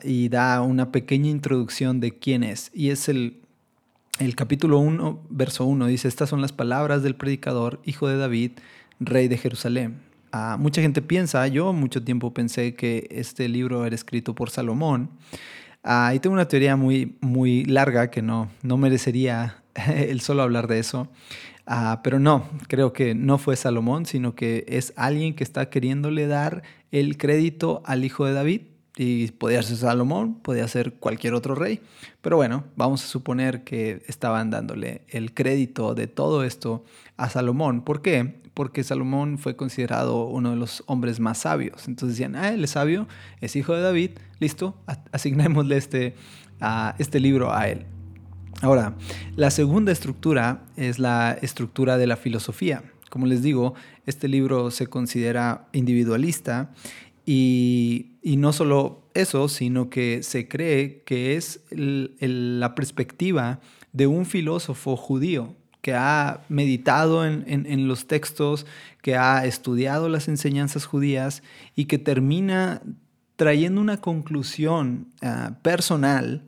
y 0.03 0.29
da 0.29 0.61
una 0.61 0.91
pequeña 0.91 1.29
introducción 1.29 1.99
de 1.99 2.17
quién 2.17 2.43
es. 2.43 2.71
Y 2.73 2.89
es 2.89 3.09
el, 3.09 3.41
el 4.19 4.35
capítulo 4.35 4.79
1, 4.79 5.21
verso 5.29 5.65
1, 5.65 5.87
dice, 5.87 6.07
estas 6.07 6.29
son 6.29 6.41
las 6.41 6.51
palabras 6.51 7.03
del 7.03 7.15
predicador, 7.15 7.79
hijo 7.85 8.07
de 8.07 8.17
David, 8.17 8.51
rey 8.99 9.27
de 9.27 9.37
Jerusalén. 9.37 10.01
Mucha 10.59 10.81
gente 10.81 11.01
piensa, 11.01 11.47
yo 11.47 11.73
mucho 11.73 12.03
tiempo 12.03 12.33
pensé 12.33 12.75
que 12.75 13.07
este 13.11 13.47
libro 13.47 13.85
era 13.85 13.95
escrito 13.95 14.33
por 14.33 14.49
Salomón, 14.49 15.09
Ah, 15.83 16.13
y 16.15 16.19
tengo 16.19 16.33
una 16.33 16.47
teoría 16.47 16.77
muy, 16.77 17.17
muy 17.19 17.65
larga 17.65 18.09
que 18.09 18.21
no, 18.21 18.49
no 18.61 18.77
merecería 18.77 19.63
el 19.87 20.21
solo 20.21 20.41
hablar 20.41 20.67
de 20.67 20.79
eso. 20.79 21.09
Ah, 21.65 22.01
pero 22.03 22.19
no, 22.19 22.49
creo 22.67 22.93
que 22.93 23.15
no 23.15 23.37
fue 23.37 23.55
Salomón, 23.57 24.05
sino 24.05 24.33
que 24.33 24.65
es 24.67 24.93
alguien 24.95 25.33
que 25.35 25.43
está 25.43 25.69
queriéndole 25.69 26.27
dar 26.27 26.63
el 26.91 27.17
crédito 27.17 27.81
al 27.85 28.05
hijo 28.05 28.25
de 28.25 28.33
David. 28.33 28.61
Y 28.95 29.31
podía 29.31 29.63
ser 29.63 29.77
Salomón, 29.77 30.35
podía 30.35 30.67
ser 30.67 30.93
cualquier 30.93 31.33
otro 31.33 31.55
rey. 31.55 31.81
Pero 32.21 32.35
bueno, 32.35 32.65
vamos 32.75 33.03
a 33.03 33.07
suponer 33.07 33.63
que 33.63 34.03
estaban 34.07 34.51
dándole 34.51 35.01
el 35.09 35.33
crédito 35.33 35.95
de 35.95 36.07
todo 36.07 36.43
esto 36.43 36.83
a 37.17 37.29
Salomón. 37.29 37.81
¿Por 37.81 38.03
qué? 38.03 38.41
Porque 38.53 38.83
Salomón 38.83 39.39
fue 39.39 39.55
considerado 39.55 40.25
uno 40.27 40.51
de 40.51 40.57
los 40.57 40.83
hombres 40.85 41.19
más 41.19 41.39
sabios. 41.39 41.87
Entonces 41.87 42.17
decían, 42.17 42.35
ah, 42.35 42.49
él 42.49 42.63
es 42.63 42.71
sabio, 42.71 43.07
es 43.41 43.55
hijo 43.55 43.73
de 43.73 43.81
David, 43.81 44.11
listo, 44.39 44.75
asignémosle 45.11 45.77
este, 45.77 46.15
a 46.61 46.95
este 46.99 47.19
libro 47.19 47.51
a 47.51 47.69
él. 47.69 47.87
Ahora, 48.61 48.93
la 49.35 49.49
segunda 49.49 49.91
estructura 49.91 50.65
es 50.77 50.99
la 50.99 51.37
estructura 51.41 51.97
de 51.97 52.07
la 52.07 52.15
filosofía. 52.15 52.83
Como 53.09 53.25
les 53.25 53.41
digo, 53.41 53.73
este 54.05 54.27
libro 54.27 54.71
se 54.71 54.87
considera 54.87 55.67
individualista 55.73 56.71
y, 57.25 58.09
no 58.23 58.53
solo 58.53 59.03
eso, 59.13 59.47
sino 59.47 59.89
que 59.89 60.23
se 60.23 60.47
cree 60.47 61.03
que 61.05 61.35
es 61.35 61.61
la 61.69 62.75
perspectiva 62.75 63.59
de 63.91 64.07
un 64.07 64.25
filósofo 64.25 64.95
judío 64.95 65.55
que 65.81 65.93
ha 65.93 66.41
meditado 66.47 67.25
en, 67.25 67.87
los 67.87 68.07
textos, 68.07 68.65
que 69.01 69.17
ha 69.17 69.45
estudiado 69.45 70.07
las 70.07 70.27
enseñanzas 70.27 70.85
judías 70.85 71.43
y 71.75 71.85
que 71.85 71.97
termina 71.97 72.81
trayendo 73.35 73.81
una 73.81 73.99
conclusión 73.99 75.07
ah, 75.21 75.57
personal 75.61 76.43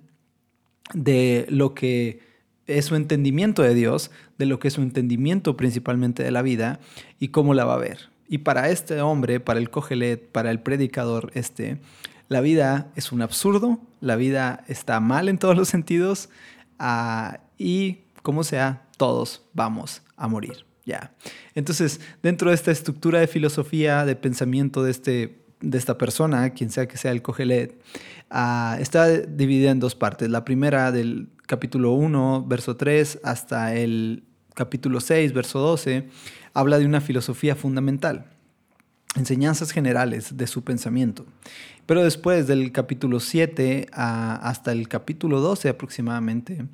de 0.94 1.46
lo 1.50 1.74
que 1.74 2.20
es 2.68 2.86
su 2.86 2.96
entendimiento 2.96 3.62
de 3.62 3.74
Dios, 3.74 4.12
de 4.38 4.46
lo 4.46 4.60
que 4.60 4.70
es 4.70 4.76
su 4.76 4.82
entendimiento 4.82 5.58
principalmente 5.58 6.24
de 6.24 6.32
la 6.32 6.42
vida 6.42 6.80
y 7.20 7.30
cómo 7.30 7.54
la 7.54 7.66
va 7.66 7.74
a 7.74 7.80
ver. 7.80 8.15
Y 8.28 8.40
para 8.40 8.70
este 8.70 9.02
hombre, 9.02 9.40
para 9.40 9.60
el 9.60 9.70
Cogelet, 9.70 10.32
para 10.32 10.52
el 10.52 10.60
predicador 10.60 11.32
este, 11.36 11.80
la 12.28 12.42
vida 12.42 12.92
es 12.96 13.12
un 13.12 13.22
absurdo, 13.22 13.80
la 14.02 14.16
vida 14.16 14.64
está 14.68 15.00
mal 15.00 15.30
en 15.30 15.38
todos 15.38 15.56
los 15.56 15.70
sentidos 15.70 16.30
ah, 16.80 17.40
y 17.58 18.00
como 18.24 18.44
sea, 18.44 18.88
todos 18.98 19.44
vamos 19.54 20.02
a 20.18 20.28
morir. 20.28 20.66
Ya. 20.86 21.14
Entonces, 21.54 22.00
dentro 22.22 22.50
de 22.50 22.56
esta 22.56 22.72
estructura 22.72 23.20
de 23.20 23.28
filosofía, 23.28 24.06
de 24.06 24.16
pensamiento 24.16 24.84
de, 24.84 24.92
este, 24.92 25.40
de 25.62 25.78
esta 25.78 25.98
persona, 25.98 26.52
quien 26.52 26.72
sea 26.72 26.88
que 26.88 26.98
sea 26.98 27.12
el 27.12 27.22
Cogelet, 27.22 27.80
ah, 28.30 28.78
está 28.80 29.08
dividida 29.10 29.72
en 29.72 29.80
dos 29.80 29.96
partes. 29.96 30.30
La 30.30 30.46
primera 30.46 30.92
del 30.92 31.30
capítulo 31.46 31.92
1, 31.92 32.46
verso 32.48 32.76
3, 32.76 33.20
hasta 33.24 33.76
el 33.76 34.24
capítulo 34.56 35.00
6, 35.00 35.34
verso 35.34 35.60
12, 35.60 36.08
habla 36.56 36.80
de 36.80 36.86
una 36.86 37.02
filosofía 37.02 37.56
fundamental, 37.56 38.26
enseñanzas 39.16 39.72
generales 39.72 40.36
de 40.38 40.48
su 40.48 40.64
pensamiento. 40.64 41.26
Pero 41.86 42.04
después 42.04 42.48
del 42.48 42.72
capítulo 42.72 43.20
7 43.20 43.90
hasta 43.92 44.72
el 44.72 44.88
capítulo 44.88 45.42
12 45.42 45.70
aproximadamente, 45.70 46.66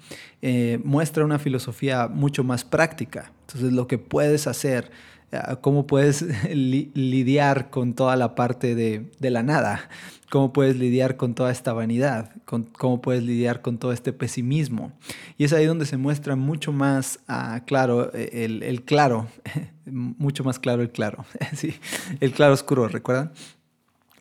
eh, 0.42 0.80
muestra 0.86 1.26
una 1.26 1.40
filosofía 1.40 2.08
mucho 2.08 2.46
más 2.46 2.64
práctica. 2.64 3.34
Entonces 3.42 3.74
lo 3.74 3.88
que 3.88 3.98
puedes 3.98 4.48
hacer, 4.48 4.92
eh, 5.32 5.40
cómo 5.60 5.86
puedes 5.86 6.24
lidiar 6.56 7.70
con 7.72 7.94
toda 7.94 8.16
la 8.16 8.36
parte 8.36 8.76
de, 8.76 9.10
la 9.20 9.44
nada, 9.44 9.90
cómo 10.32 10.54
puedes 10.54 10.78
lidiar 10.78 11.18
con 11.18 11.36
toda 11.36 11.52
esta 11.52 11.74
vanidad, 11.74 12.32
cómo 12.46 13.02
puedes 13.02 13.22
lidiar 13.22 13.62
con 13.62 13.78
todo 13.78 13.92
este 13.92 14.14
pesimismo. 14.14 14.94
Y 15.38 15.44
es 15.44 15.52
ahí 15.52 15.66
donde 15.66 15.86
se 15.86 15.98
muestra 15.98 16.38
mucho 16.38 16.72
más 16.72 17.20
ah, 17.28 17.64
claro 17.68 18.14
eh, 18.14 18.46
el, 18.46 18.64
el 18.64 18.84
claro, 18.84 19.28
mucho 19.86 20.46
más 20.46 20.58
claro 20.58 20.84
el 20.84 20.90
claro, 20.90 21.26
sí, 21.54 21.76
el 22.22 22.32
claro 22.32 22.54
oscuro, 22.54 22.88
¿recuerdan? 22.88 23.34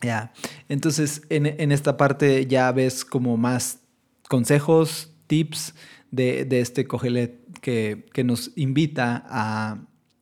Ya, 0.01 0.33
entonces 0.67 1.21
en, 1.29 1.71
esta 1.71 1.95
parte 1.95 2.45
ya 2.45 2.69
ves 2.73 3.05
como 3.05 3.37
más 3.37 3.79
consejos, 4.27 5.13
tips 5.27 5.75
de, 6.11 6.45
este 6.59 6.87
Cogelet 6.87 7.39
que, 7.61 8.03
nos 8.25 8.51
invita 8.57 9.23
a, 9.29 9.77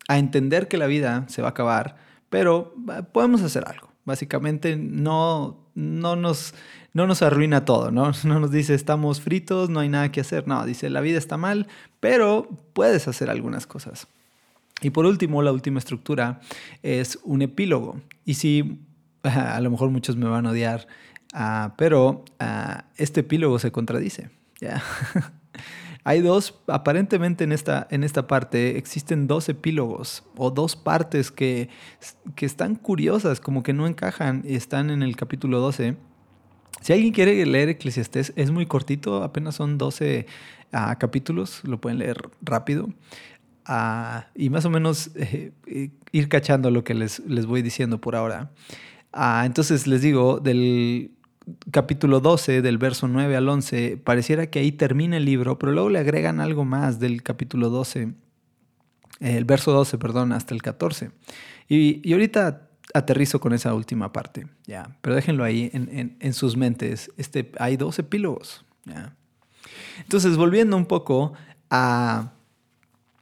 entender 0.07 0.67
que 0.67 0.77
la 0.77 0.85
vida 0.85 1.25
se 1.29 1.41
va 1.41 1.47
a 1.47 1.51
acabar, 1.51 1.97
pero 2.29 2.75
podemos 3.11 3.41
hacer 3.41 3.63
algo. 3.67 3.89
Básicamente 4.05 4.75
no, 4.75 5.68
no, 5.79 6.15
nos, 6.15 6.53
no 6.93 7.07
nos 7.07 7.21
arruina 7.21 7.65
todo, 7.65 7.91
¿no? 7.91 8.11
No 8.23 8.39
nos 8.39 8.51
dice 8.51 8.75
estamos 8.75 9.21
fritos, 9.21 9.69
no 9.69 9.79
hay 9.79 9.89
nada 9.89 10.11
que 10.11 10.21
hacer. 10.21 10.47
No, 10.47 10.65
dice 10.65 10.89
la 10.89 11.01
vida 11.01 11.17
está 11.17 11.37
mal, 11.37 11.67
pero 11.99 12.49
puedes 12.73 13.07
hacer 13.07 13.29
algunas 13.29 13.65
cosas. 13.65 14.07
Y 14.81 14.91
por 14.91 15.05
último, 15.05 15.41
la 15.41 15.51
última 15.51 15.79
estructura 15.79 16.39
es 16.83 17.19
un 17.23 17.41
epílogo. 17.41 18.01
Y 18.25 18.35
si 18.35 18.79
a 19.23 19.59
lo 19.61 19.71
mejor 19.71 19.89
muchos 19.89 20.15
me 20.15 20.27
van 20.27 20.45
a 20.45 20.51
odiar, 20.51 20.87
ah, 21.33 21.73
pero 21.77 22.23
ah, 22.39 22.85
este 22.97 23.21
epílogo 23.21 23.59
se 23.59 23.71
contradice. 23.71 24.29
Hay 26.09 26.21
dos, 26.21 26.59
aparentemente 26.65 27.43
en 27.43 27.51
esta, 27.51 27.87
en 27.91 28.03
esta 28.03 28.25
parte 28.25 28.79
existen 28.79 29.27
dos 29.27 29.47
epílogos 29.47 30.23
o 30.35 30.49
dos 30.49 30.75
partes 30.75 31.29
que, 31.29 31.69
que 32.35 32.47
están 32.47 32.73
curiosas, 32.73 33.39
como 33.39 33.61
que 33.61 33.73
no 33.73 33.85
encajan 33.85 34.41
y 34.43 34.55
están 34.55 34.89
en 34.89 35.03
el 35.03 35.15
capítulo 35.15 35.59
12. 35.59 35.97
Si 36.81 36.93
alguien 36.93 37.13
quiere 37.13 37.45
leer 37.45 37.69
Eclesiastés, 37.69 38.33
es 38.35 38.49
muy 38.49 38.65
cortito, 38.65 39.21
apenas 39.21 39.53
son 39.53 39.77
12 39.77 40.25
ah, 40.71 40.97
capítulos, 40.97 41.61
lo 41.63 41.79
pueden 41.79 41.99
leer 41.99 42.17
rápido. 42.41 42.89
y 44.33 44.49
más 44.49 44.65
o 44.65 44.71
menos 44.71 45.11
eh, 45.15 45.51
eh, 45.67 45.91
ir 46.11 46.27
cachando 46.27 46.71
lo 46.71 46.83
que 46.83 46.95
les, 46.95 47.19
les 47.27 47.45
voy 47.45 47.61
diciendo 47.61 48.01
por 48.01 48.15
ahora. 48.15 48.49
Ah, 49.13 49.43
entonces 49.45 49.85
les 49.85 50.01
digo, 50.01 50.39
del 50.39 51.11
capítulo 51.71 52.19
12, 52.19 52.61
del 52.61 52.77
verso 52.77 53.07
9 53.07 53.35
al 53.35 53.47
11, 53.47 53.97
pareciera 53.97 54.47
que 54.47 54.59
ahí 54.59 54.71
termina 54.71 55.17
el 55.17 55.25
libro, 55.25 55.59
pero 55.59 55.71
luego 55.71 55.89
le 55.89 55.99
agregan 55.99 56.39
algo 56.39 56.65
más 56.65 56.99
del 56.99 57.23
capítulo 57.23 57.69
12, 57.69 58.13
el 59.19 59.45
verso 59.45 59.71
12, 59.71 59.97
perdón, 59.97 60.31
hasta 60.31 60.53
el 60.53 60.61
14. 60.61 61.11
Y, 61.67 62.11
ahorita 62.11 62.69
aterrizo 62.93 63.39
con 63.39 63.53
esa 63.53 63.73
última 63.73 64.11
parte, 64.11 64.47
ya, 64.65 64.97
pero 65.01 65.15
déjenlo 65.15 65.43
ahí 65.43 65.69
en, 65.73 66.33
sus 66.33 66.57
mentes. 66.57 67.11
Este, 67.17 67.51
hay 67.59 67.77
dos 67.77 67.99
epílogos, 67.99 68.65
ya. 68.85 69.15
Entonces, 69.99 70.37
volviendo 70.37 70.77
un 70.77 70.85
poco 70.85 71.33
a 71.69 72.31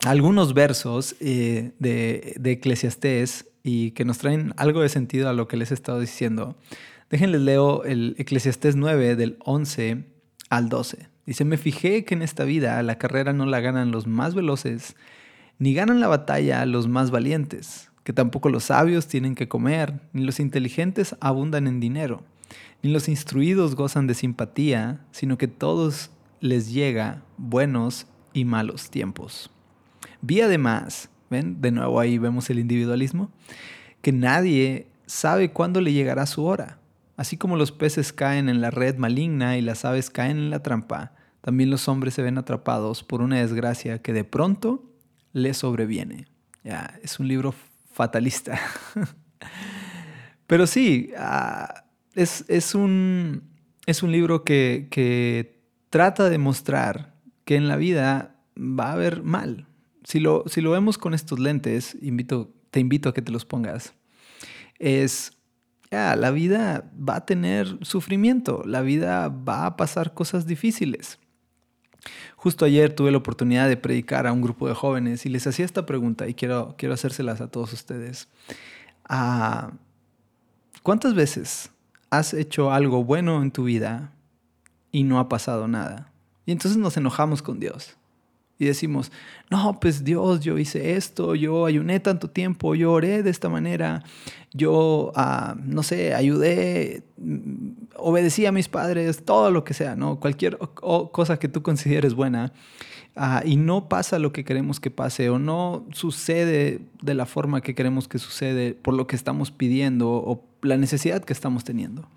algunos 0.05 0.53
versos 0.53 1.15
eh, 1.19 1.73
de, 1.79 2.35
de 2.39 2.51
Eclesiastés, 2.51 3.45
y 3.67 3.91
que 3.91 4.05
nos 4.05 4.17
traen 4.17 4.53
algo 4.55 4.81
de 4.81 4.87
sentido 4.87 5.27
a 5.27 5.33
lo 5.33 5.49
que 5.49 5.57
les 5.57 5.71
he 5.71 5.73
estado 5.73 5.99
diciendo. 5.99 6.55
Déjenles 7.09 7.41
leo 7.41 7.83
el 7.83 8.15
Eclesiastés 8.17 8.75
9 8.75 9.15
del 9.15 9.37
11 9.45 10.05
al 10.49 10.69
12. 10.69 11.09
Dice, 11.25 11.45
me 11.45 11.57
fijé 11.57 12.05
que 12.05 12.15
en 12.15 12.21
esta 12.21 12.43
vida 12.43 12.81
la 12.83 12.97
carrera 12.97 13.33
no 13.33 13.45
la 13.45 13.59
ganan 13.59 13.91
los 13.91 14.07
más 14.07 14.35
veloces, 14.35 14.95
ni 15.59 15.73
ganan 15.73 15.99
la 15.99 16.07
batalla 16.07 16.65
los 16.65 16.87
más 16.87 17.11
valientes, 17.11 17.91
que 18.03 18.13
tampoco 18.13 18.49
los 18.49 18.65
sabios 18.65 19.07
tienen 19.07 19.35
que 19.35 19.47
comer, 19.47 19.99
ni 20.13 20.23
los 20.23 20.39
inteligentes 20.39 21.15
abundan 21.19 21.67
en 21.67 21.79
dinero, 21.79 22.23
ni 22.81 22.91
los 22.91 23.09
instruidos 23.09 23.75
gozan 23.75 24.07
de 24.07 24.13
simpatía, 24.13 25.05
sino 25.11 25.37
que 25.37 25.47
todos 25.47 26.11
les 26.39 26.71
llega 26.71 27.23
buenos 27.37 28.07
y 28.33 28.45
malos 28.45 28.89
tiempos. 28.89 29.49
Vi 30.21 30.41
además 30.41 31.09
¿Ven? 31.29 31.61
De 31.61 31.71
nuevo 31.71 31.99
ahí 31.99 32.17
vemos 32.17 32.49
el 32.49 32.59
individualismo. 32.59 33.31
Que 34.01 34.11
nadie 34.11 34.87
sabe 35.05 35.51
cuándo 35.51 35.81
le 35.81 35.93
llegará 35.93 36.25
su 36.25 36.45
hora. 36.45 36.79
Así 37.17 37.35
como 37.35 37.57
los 37.57 37.71
peces 37.71 38.13
caen 38.13 38.47
en 38.47 38.61
la 38.61 38.69
red 38.69 38.97
maligna 38.97 39.57
y 39.57 39.61
las 39.61 39.83
aves 39.83 40.11
caen 40.11 40.37
en 40.37 40.49
la 40.51 40.61
trampa, 40.61 41.13
también 41.41 41.71
los 41.71 41.87
hombres 41.87 42.13
se 42.13 42.21
ven 42.21 42.37
atrapados 42.37 43.03
por 43.03 43.21
una 43.21 43.37
desgracia 43.37 44.01
que 44.01 44.13
de 44.13 44.23
pronto 44.23 44.93
les 45.33 45.57
sobreviene. 45.57 46.27
Ya, 46.63 46.99
es 47.03 47.19
un 47.19 47.27
libro 47.27 47.55
fatalista. 47.91 48.59
Pero 50.47 50.67
sí, 50.67 51.11
ah, 51.17 51.85
es, 52.13 52.75
un, 52.75 53.41
libro 54.03 54.43
que, 54.43 55.61
trata 55.89 56.29
de 56.29 56.37
mostrar 56.37 57.15
que 57.45 57.55
en 57.55 57.67
la 57.67 57.77
vida 57.77 58.35
va 58.57 58.89
a 58.89 58.93
haber 58.93 59.23
mal. 59.23 59.67
Si 60.03 60.19
lo, 60.19 60.43
vemos 60.45 60.97
con 60.97 61.13
estos 61.13 61.39
lentes, 61.39 61.97
te 62.69 62.79
invito 62.79 63.09
a 63.09 63.13
que 63.13 63.21
te 63.21 63.31
los 63.31 63.45
pongas. 63.45 63.93
Es, 64.79 65.36
la 65.91 66.31
vida 66.31 66.89
va 66.97 67.17
a 67.17 67.25
tener 67.25 67.77
sufrimiento, 67.81 68.63
la 68.65 68.81
vida 68.81 69.29
va 69.29 69.65
a 69.65 69.77
pasar 69.77 70.13
cosas 70.13 70.45
difíciles. 70.45 71.19
Justo 72.35 72.65
ayer 72.65 72.93
tuve 72.93 73.11
la 73.11 73.17
oportunidad 73.17 73.67
de 73.67 73.77
predicar 73.77 74.27
a 74.27 74.31
un 74.31 74.41
grupo 74.41 74.67
de 74.67 74.73
jóvenes 74.73 75.25
y 75.25 75.29
les 75.29 75.47
hacía 75.47 75.65
esta 75.65 75.85
pregunta 75.85 76.27
y 76.27 76.33
quiero, 76.33 76.75
quiero 76.77 76.93
hacérselas 76.93 77.41
a 77.41 77.49
todos 77.49 77.73
ustedes. 77.73 78.27
Ah, 79.07 79.71
¿Cuántas 80.83 81.13
veces 81.13 81.71
has 82.09 82.33
hecho 82.33 82.71
algo 82.71 83.03
bueno 83.03 83.41
en 83.41 83.51
tu 83.51 83.65
vida 83.65 84.11
y 84.91 85.03
no 85.03 85.19
ha 85.19 85.27
pasado 85.27 85.67
nada? 85.67 86.11
Y 86.45 86.51
entonces 86.51 86.77
nos 86.77 86.95
enojamos 86.95 87.41
con 87.41 87.59
Dios 87.59 87.97
y 88.59 88.65
decimos, 88.65 89.11
no, 89.49 89.79
pues 89.79 90.03
Dios, 90.03 90.41
yo 90.41 90.57
hice 90.57 90.95
esto, 90.95 91.35
yo 91.35 91.65
ayuné 91.65 91.99
tanto 91.99 92.29
tiempo, 92.29 92.75
yo 92.75 92.91
oré 92.91 93.23
de 93.23 93.29
esta 93.29 93.49
manera, 93.49 94.03
yo, 94.53 95.11
ah, 95.15 95.55
no 95.63 95.83
sé, 95.83 96.13
ayudé, 96.13 97.03
mm, 97.17 97.71
obedecí 97.97 98.45
a 98.45 98.51
mis 98.51 98.67
padres, 98.67 99.23
todo 99.23 99.51
lo 99.51 99.63
que 99.63 99.73
sea, 99.73 99.95
¿no? 99.95 100.19
Cualquier 100.19 100.57
cosa 100.57 101.37
que 101.37 101.47
tú 101.47 101.61
consideres 101.61 102.13
buena. 102.13 102.51
Ah, 103.15 103.41
y 103.43 103.55
no 103.57 103.89
pasa 103.89 104.19
lo 104.19 104.31
que 104.31 104.43
queremos 104.43 104.79
que 104.79 104.91
pase 104.91 105.29
o 105.31 105.39
no 105.39 105.85
sucede 105.91 106.81
de 107.01 107.13
la 107.15 107.25
forma 107.25 107.61
que 107.61 107.73
queremos 107.73 108.07
que 108.07 108.19
sucede 108.19 108.73
por 108.73 108.93
lo 108.93 109.07
que 109.07 109.15
estamos 109.15 109.49
pidiendo 109.49 110.11
o 110.11 110.43
la 110.61 110.77
necesidad 110.77 111.23
que 111.23 111.33
estamos 111.33 111.63
teniendo. 111.63 112.07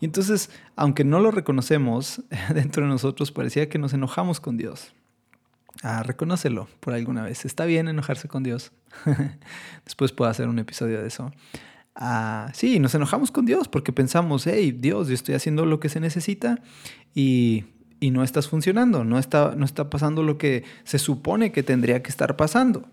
Y 0.00 0.06
entonces, 0.06 0.50
aunque 0.74 1.04
no 1.04 1.20
lo 1.20 1.30
reconocemos 1.30 2.22
dentro 2.54 2.82
de 2.82 2.88
nosotros, 2.88 3.30
parecía 3.30 3.68
que 3.68 3.78
nos 3.78 3.92
enojamos 3.92 4.40
con 4.40 4.56
Dios. 4.56 4.92
Ah, 5.82 6.02
reconócelo 6.02 6.68
por 6.80 6.92
alguna 6.92 7.22
vez. 7.22 7.44
Está 7.44 7.64
bien 7.64 7.88
enojarse 7.88 8.28
con 8.28 8.42
Dios. 8.42 8.72
Después 9.84 10.12
puedo 10.12 10.30
hacer 10.30 10.48
un 10.48 10.58
episodio 10.58 11.00
de 11.00 11.08
eso. 11.08 11.32
Ah, 11.94 12.50
sí, 12.54 12.78
nos 12.78 12.94
enojamos 12.94 13.30
con 13.30 13.46
Dios 13.46 13.68
porque 13.68 13.92
pensamos, 13.92 14.46
hey, 14.46 14.76
Dios, 14.78 15.08
yo 15.08 15.14
estoy 15.14 15.34
haciendo 15.34 15.66
lo 15.66 15.80
que 15.80 15.88
se 15.88 16.00
necesita 16.00 16.60
y, 17.14 17.64
y 17.98 18.10
no 18.10 18.22
estás 18.22 18.48
funcionando, 18.48 19.04
no 19.04 19.18
está, 19.18 19.54
no 19.56 19.64
está 19.64 19.90
pasando 19.90 20.22
lo 20.22 20.38
que 20.38 20.64
se 20.84 20.98
supone 20.98 21.50
que 21.50 21.62
tendría 21.62 22.02
que 22.02 22.10
estar 22.10 22.36
pasando. 22.36 22.88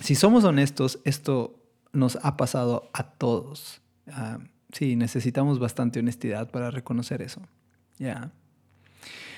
Si 0.00 0.14
somos 0.14 0.44
honestos, 0.44 0.98
esto 1.04 1.58
nos 1.92 2.18
ha 2.22 2.36
pasado 2.36 2.90
a 2.92 3.04
todos. 3.12 3.80
Ah, 4.08 4.38
sí, 4.72 4.96
necesitamos 4.96 5.58
bastante 5.58 6.00
honestidad 6.00 6.50
para 6.50 6.70
reconocer 6.70 7.22
eso. 7.22 7.42
Ya. 7.98 8.32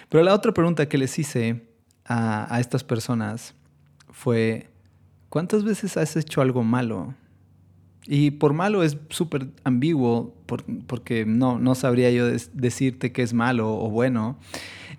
Pero 0.08 0.24
la 0.24 0.34
otra 0.34 0.52
pregunta 0.52 0.88
que 0.88 0.98
les 0.98 1.18
hice 1.18 1.67
a, 2.08 2.58
estas 2.58 2.82
personas 2.82 3.54
fue, 4.10 4.70
¿cuántas 5.28 5.62
veces 5.62 5.96
has 5.96 6.16
hecho 6.16 6.40
algo 6.40 6.64
malo? 6.64 7.14
Y 8.06 8.30
por 8.32 8.54
malo 8.54 8.82
es 8.82 8.96
súper 9.10 9.48
ambiguo 9.64 10.34
porque 10.86 11.26
no, 11.26 11.58
no 11.58 11.74
sabría 11.74 12.10
yo 12.10 12.26
decirte 12.54 13.12
que 13.12 13.22
es 13.22 13.34
malo 13.34 13.78
o 13.78 13.90
bueno. 13.90 14.38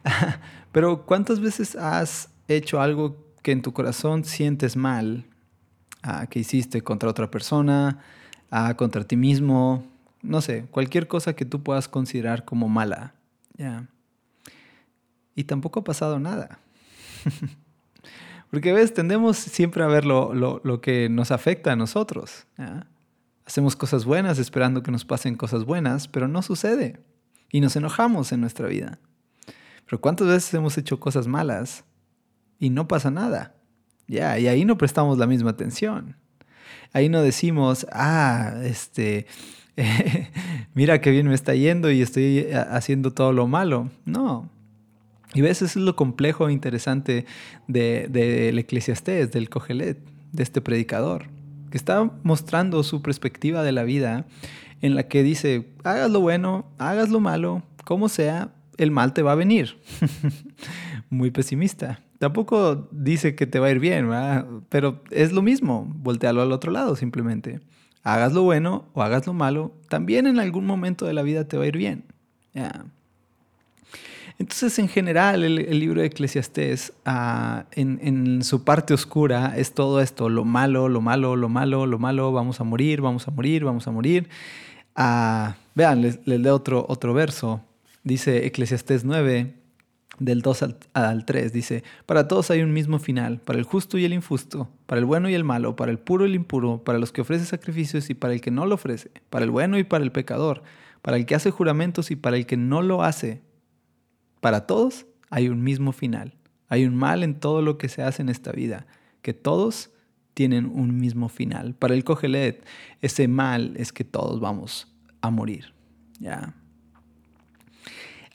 Pero 0.72 1.08
¿cuántas 1.08 1.40
veces 1.40 1.76
has 1.76 2.30
hecho 2.48 2.80
algo 2.80 3.18
que 3.42 3.52
en 3.52 3.64
tu 3.64 3.74
corazón 3.74 4.24
sientes 4.24 4.76
mal? 4.76 5.26
Ah, 6.04 6.28
que 6.28 6.40
hiciste 6.40 6.82
contra 6.84 7.10
otra 7.10 7.32
persona, 7.32 8.00
ah, 8.52 8.76
contra 8.76 9.04
ti 9.04 9.18
mismo, 9.18 9.84
no 10.22 10.42
sé, 10.42 10.66
cualquier 10.70 11.08
cosa 11.08 11.36
que 11.36 11.46
tú 11.46 11.64
puedas 11.64 11.88
considerar 11.88 12.46
como 12.46 12.70
mala. 12.70 13.16
Y 15.36 15.44
tampoco 15.46 15.80
ha 15.80 15.84
pasado 15.84 16.20
nada. 16.20 16.60
Porque 18.52 18.74
ves, 18.74 18.94
tendemos 18.94 19.38
siempre 19.38 19.84
a 19.84 19.88
ver 19.88 20.06
lo, 20.06 20.82
que 20.82 21.10
nos 21.10 21.32
afecta 21.32 21.72
a 21.72 21.76
nosotros. 21.76 22.48
Hacemos 23.46 23.76
cosas 23.76 24.06
buenas 24.06 24.40
esperando 24.40 24.82
que 24.82 24.92
nos 24.92 25.06
pasen 25.06 25.36
cosas 25.36 25.66
buenas, 25.66 26.08
pero 26.08 26.28
no 26.28 26.42
sucede. 26.42 27.00
Y 27.52 27.62
nos 27.62 27.76
enojamos 27.76 28.32
en 28.32 28.42
nuestra 28.42 28.68
vida. 28.68 29.00
Pero 29.86 30.02
¿cuántas 30.02 30.28
veces 30.28 30.54
hemos 30.54 30.78
hecho 30.78 31.00
cosas 31.00 31.28
malas 31.28 31.84
y 32.60 32.70
no 32.70 32.88
pasa 32.88 33.12
nada? 33.12 33.56
Ya, 34.08 34.38
y 34.40 34.48
ahí 34.48 34.66
no 34.66 34.78
prestamos 34.78 35.18
la 35.18 35.28
misma 35.28 35.52
atención. 35.52 36.16
Ahí 36.92 37.10
no 37.10 37.22
decimos, 37.22 37.86
ah, 37.92 38.54
este, 38.64 39.28
mira 40.74 41.02
qué 41.02 41.12
bien 41.12 41.28
me 41.28 41.36
está 41.36 41.54
yendo 41.54 41.92
y 41.92 42.02
estoy 42.02 42.48
haciendo 42.52 43.14
todo 43.14 43.32
lo 43.32 43.48
malo. 43.48 43.90
No, 44.06 44.50
y 45.34 45.42
ves, 45.42 45.62
eso 45.62 45.80
es 45.80 45.86
lo 45.86 45.96
complejo 45.96 46.50
e 46.50 46.54
interesante 46.54 47.26
del 47.68 48.12
de, 48.12 48.50
Eclesiastés, 48.50 49.32
del 49.32 49.50
Cogelet, 49.50 50.00
de 50.32 50.44
este 50.44 50.62
predicador, 50.62 51.28
que 51.70 51.78
está 51.78 52.12
mostrando 52.24 52.84
su 52.84 53.02
perspectiva 53.02 53.64
de 53.64 53.72
la 53.72 53.84
vida 53.84 54.26
en 54.82 54.96
la 54.96 55.04
que 55.08 55.24
dice, 55.24 55.68
hagas 55.84 56.10
lo 56.10 56.20
bueno, 56.22 56.66
hagas 56.78 57.10
lo 57.10 57.20
malo, 57.20 57.64
como 57.84 58.10
sea, 58.10 58.54
el 58.78 58.92
mal 58.92 59.14
te 59.14 59.22
va 59.22 59.34
a 59.34 59.36
venir. 59.36 59.78
Muy 61.10 61.32
pesimista. 61.32 62.02
Tampoco 62.18 62.90
dice 62.92 63.36
que 63.36 63.48
te 63.48 63.60
va 63.60 63.68
a 63.68 63.72
ir 63.72 63.80
bien, 63.80 64.10
pero 64.70 65.04
es 65.12 65.32
lo 65.32 65.42
mismo, 65.42 65.88
voltealo 65.98 66.42
al 66.42 66.52
otro 66.52 66.72
lado 66.72 66.96
simplemente. 66.96 67.62
Hagas 68.04 68.34
lo 68.34 68.44
bueno 68.44 68.86
o 68.94 69.04
hagas 69.04 69.28
lo 69.28 69.34
malo, 69.34 69.74
también 69.90 70.28
en 70.28 70.40
algún 70.40 70.66
momento 70.66 71.06
de 71.06 71.14
la 71.14 71.22
vida 71.22 71.48
te 71.48 71.58
va 71.58 71.64
a 71.66 71.68
ir 71.68 71.78
bien. 71.78 72.06
Entonces, 74.40 74.80
en 74.80 74.88
general, 74.88 75.44
el, 75.44 75.80
libro 75.80 76.00
de 76.00 76.08
Eclesiastés, 76.08 76.94
ah, 77.06 77.66
en, 77.74 78.42
su 78.42 78.64
parte 78.64 78.94
oscura, 78.94 79.54
es 79.58 79.74
todo 79.74 80.00
esto, 80.00 80.30
lo 80.30 80.46
malo, 80.46 80.88
lo 80.88 81.02
malo, 81.02 81.36
lo 81.36 81.50
malo, 81.50 81.86
lo 81.86 82.00
malo, 82.00 82.32
vamos 82.32 82.62
a 82.62 82.64
morir, 82.64 83.02
vamos 83.02 83.28
a 83.28 83.32
morir, 83.32 83.66
vamos 83.66 83.86
a 83.90 83.92
morir. 83.92 84.30
Ah, 84.96 85.58
vean, 85.76 86.02
les, 86.02 86.26
leo 86.26 86.56
otro, 86.56 86.86
otro 86.88 87.14
verso. 87.14 87.62
Dice 88.06 88.46
Eclesiastés 88.46 89.04
9, 89.04 89.56
del 90.20 90.42
2 90.42 90.64
al, 90.64 90.78
al 90.94 91.26
3, 91.26 91.52
dice, 91.52 91.84
para 92.06 92.30
todos 92.30 92.50
hay 92.50 92.62
un 92.62 92.72
mismo 92.72 92.98
final, 93.00 93.42
para 93.42 93.60
el 93.60 93.66
justo 93.66 93.98
y 93.98 94.06
el 94.06 94.14
injusto, 94.14 94.70
para 94.86 95.00
el 95.00 95.06
bueno 95.06 95.30
y 95.30 95.34
el 95.34 95.44
malo, 95.44 95.76
para 95.76 95.92
el 95.92 96.00
puro 96.00 96.26
y 96.26 96.30
el 96.30 96.36
impuro, 96.36 96.82
para 96.86 96.98
los 96.98 97.12
que 97.12 97.20
ofrecen 97.22 97.46
sacrificios 97.46 98.10
y 98.10 98.14
para 98.14 98.34
el 98.34 98.40
que 98.40 98.52
no 98.52 98.66
lo 98.66 98.76
ofrece, 98.76 99.12
para 99.30 99.44
el 99.44 99.52
bueno 99.52 99.78
y 99.78 99.84
para 99.84 100.06
el 100.06 100.14
pecador, 100.14 100.64
para 101.02 101.18
el 101.18 101.26
que 101.26 101.36
hace 101.36 101.52
juramentos 101.52 102.10
y 102.10 102.16
para 102.16 102.38
el 102.38 102.46
que 102.46 102.56
no 102.56 102.82
lo 102.82 103.04
hace 103.04 103.42
para 104.40 104.66
todos 104.68 105.06
hay 105.30 105.50
un 105.50 105.64
mismo 105.64 105.92
final. 105.92 106.34
Hay 106.68 106.86
un 106.86 106.96
mal 106.96 107.24
en 107.24 107.40
todo 107.40 107.62
lo 107.62 107.78
que 107.78 107.90
se 107.90 108.04
hace 108.04 108.22
en 108.22 108.30
esta 108.30 108.52
vida, 108.52 108.86
que 109.22 109.34
todos 109.34 109.92
tienen 110.34 110.68
un 110.68 111.00
mismo 111.00 111.28
final. 111.28 111.74
Para 111.74 111.96
el 111.96 112.04
Cogelet, 112.04 112.66
ese 113.02 113.28
mal 113.28 113.74
es 113.76 113.92
que 113.92 114.04
todos 114.04 114.40
vamos 114.40 114.88
a 115.22 115.32
morir. 115.32 115.74
¿ya? 116.20 116.54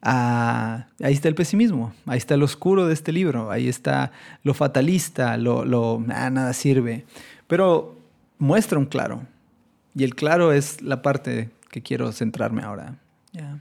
Ah, 0.02 0.88
ahí 1.02 1.14
está 1.14 1.28
el 1.28 1.34
pesimismo, 1.34 1.94
ahí 2.04 2.18
está 2.18 2.36
lo 2.36 2.44
oscuro 2.44 2.86
de 2.86 2.92
este 2.92 3.10
libro, 3.10 3.50
ahí 3.50 3.68
está 3.68 4.12
lo 4.42 4.52
fatalista, 4.52 5.38
lo, 5.38 6.04
ah, 6.10 6.28
nada 6.28 6.52
sirve. 6.52 7.06
Pero 7.46 7.96
muestra 8.38 8.78
un 8.78 8.86
claro. 8.86 9.22
Y 9.94 10.04
el 10.04 10.14
claro 10.14 10.52
es 10.52 10.82
la 10.82 11.02
parte 11.02 11.50
que 11.70 11.82
quiero 11.82 12.12
centrarme 12.12 12.62
ahora. 12.62 12.98
¿ya? 13.32 13.60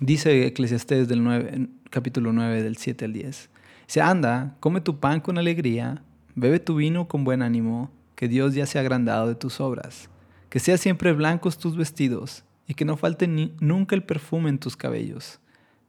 Dice 0.00 0.46
Eclesiastés 0.46 1.08
del 1.08 1.22
9, 1.22 1.68
capítulo 1.90 2.32
9 2.32 2.62
del 2.62 2.78
7 2.78 3.04
al 3.04 3.12
10. 3.12 3.50
Se 3.86 4.00
anda, 4.00 4.56
come 4.58 4.80
tu 4.80 4.98
pan 4.98 5.20
con 5.20 5.36
alegría, 5.36 6.02
bebe 6.34 6.58
tu 6.58 6.76
vino 6.76 7.06
con 7.06 7.22
buen 7.22 7.42
ánimo, 7.42 7.90
que 8.14 8.26
Dios 8.26 8.54
ya 8.54 8.64
se 8.64 8.78
ha 8.78 8.80
agrandado 8.80 9.28
de 9.28 9.34
tus 9.34 9.60
obras. 9.60 10.08
Que 10.48 10.58
sean 10.58 10.78
siempre 10.78 11.12
blancos 11.12 11.58
tus 11.58 11.76
vestidos 11.76 12.44
y 12.66 12.72
que 12.72 12.86
no 12.86 12.96
falte 12.96 13.28
nunca 13.28 13.94
el 13.94 14.02
perfume 14.02 14.48
en 14.48 14.58
tus 14.58 14.74
cabellos. 14.74 15.38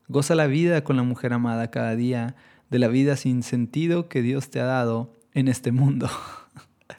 Goza 0.09 0.35
la 0.35 0.47
vida 0.47 0.83
con 0.83 0.97
la 0.97 1.03
mujer 1.03 1.31
amada 1.31 1.71
cada 1.71 1.95
día, 1.95 2.35
de 2.69 2.79
la 2.79 2.89
vida 2.89 3.15
sin 3.15 3.43
sentido 3.43 4.09
que 4.09 4.21
Dios 4.21 4.49
te 4.49 4.59
ha 4.59 4.65
dado 4.65 5.13
en 5.33 5.47
este 5.47 5.71
mundo. 5.71 6.09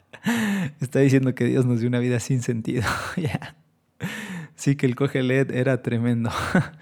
Está 0.81 0.97
diciendo 0.97 1.35
que 1.35 1.45
Dios 1.45 1.67
nos 1.67 1.79
dio 1.79 1.89
una 1.89 1.99
vida 1.99 2.19
sin 2.19 2.41
sentido. 2.41 2.85
Sí, 4.63 4.77
que 4.77 4.85
el 4.85 4.95
Cogelet 4.95 5.51
era 5.51 5.81
tremendo. 5.81 6.29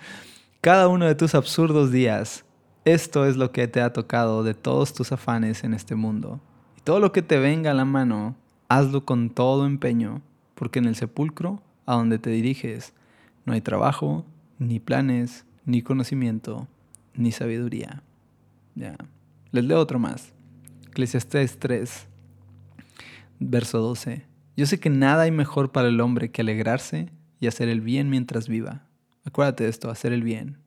Cada 0.62 0.88
uno 0.88 1.08
de 1.08 1.15
tus 1.15 1.34
absurdos 1.34 1.91
días, 1.91 2.46
esto 2.86 3.26
es 3.26 3.38
lo 3.38 3.52
que 3.52 3.67
te 3.67 3.82
ha 3.82 3.91
tocado 3.91 4.44
de 4.44 4.54
todos 4.54 4.94
tus 4.94 5.12
afanes 5.12 5.63
en 5.63 5.74
este 5.74 5.96
mundo. 5.96 6.39
Y 6.78 6.82
todo 6.82 7.00
lo 7.00 7.12
que 7.12 7.24
te 7.24 7.39
venga 7.39 7.72
a 7.72 7.74
la 7.74 7.84
mano, 7.84 8.36
hazlo 8.70 9.04
con 9.04 9.32
todo 9.32 9.65
empeño, 9.65 10.22
porque 10.54 10.78
en 10.78 10.86
el 10.86 10.96
sepulcro, 10.96 11.63
a 11.88 11.96
donde 11.96 12.20
te 12.20 12.30
diriges, 12.30 12.94
no 13.46 13.54
hay 13.54 13.62
trabajo, 13.62 14.28
ni 14.60 14.80
planes, 14.80 15.44
ni 15.65 15.82
conocimiento, 15.82 16.67
ni 17.15 17.32
sabiduría. 17.32 18.04
Ya. 18.76 18.96
Les 19.50 19.63
leo 19.65 19.80
otro 19.80 19.98
más. 19.98 20.34
Eclesiastés 20.89 21.58
3, 21.58 22.06
verso 23.39 23.80
12. 23.80 24.24
Yo 24.56 24.67
sé 24.67 24.80
que 24.80 24.91
nada 24.91 25.24
hay 25.24 25.32
mejor 25.32 25.72
para 25.72 25.88
el 25.88 26.00
hombre 26.00 26.30
que 26.30 26.44
alegrarse 26.44 27.10
y 27.41 27.47
hacer 27.47 27.67
el 27.67 27.82
bien 27.82 28.10
mientras 28.10 28.47
viva. 28.47 28.86
Acuérdate 29.25 29.65
de 29.65 29.69
esto, 29.69 29.89
hacer 29.89 30.13
el 30.13 30.23
bien. 30.23 30.60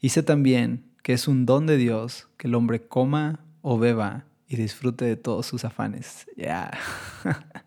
Y 0.00 0.10
sé 0.10 0.22
también 0.22 0.84
que 1.02 1.14
es 1.14 1.28
un 1.28 1.46
don 1.46 1.66
de 1.66 1.78
Dios 1.78 2.28
que 2.36 2.48
el 2.48 2.54
hombre 2.54 2.86
coma 2.86 3.40
o 3.62 3.78
beba 3.78 4.26
y 4.48 4.56
disfrute 4.56 5.04
de 5.04 5.16
todos 5.16 5.46
sus 5.46 5.64
afanes. 5.64 6.26
Ya. 6.36 6.70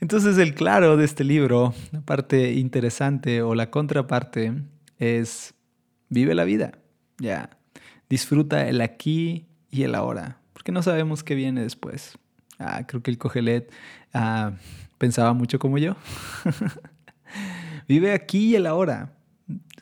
Entonces 0.00 0.38
el 0.38 0.54
claro 0.54 0.96
de 0.96 1.04
este 1.04 1.22
libro, 1.22 1.74
la 1.92 2.00
parte 2.00 2.52
interesante 2.54 3.42
o 3.42 3.54
la 3.54 3.70
contraparte 3.70 4.54
es 4.98 5.54
vive 6.08 6.34
la 6.34 6.44
vida. 6.44 6.78
Ya. 7.18 7.50
Disfruta 8.08 8.68
el 8.68 8.80
aquí 8.80 9.46
y 9.70 9.82
el 9.82 9.94
ahora, 9.94 10.40
porque 10.52 10.72
no 10.72 10.82
sabemos 10.82 11.22
qué 11.22 11.34
viene 11.34 11.62
después. 11.62 12.18
Ah, 12.58 12.86
creo 12.86 13.02
que 13.02 13.10
el 13.10 13.18
Cogelet 13.18 13.72
ah, 14.12 14.52
pensaba 14.98 15.32
mucho 15.32 15.58
como 15.58 15.78
yo. 15.78 15.96
Vive 17.88 18.12
aquí 18.12 18.50
y 18.50 18.54
el 18.56 18.66
ahora, 18.66 19.12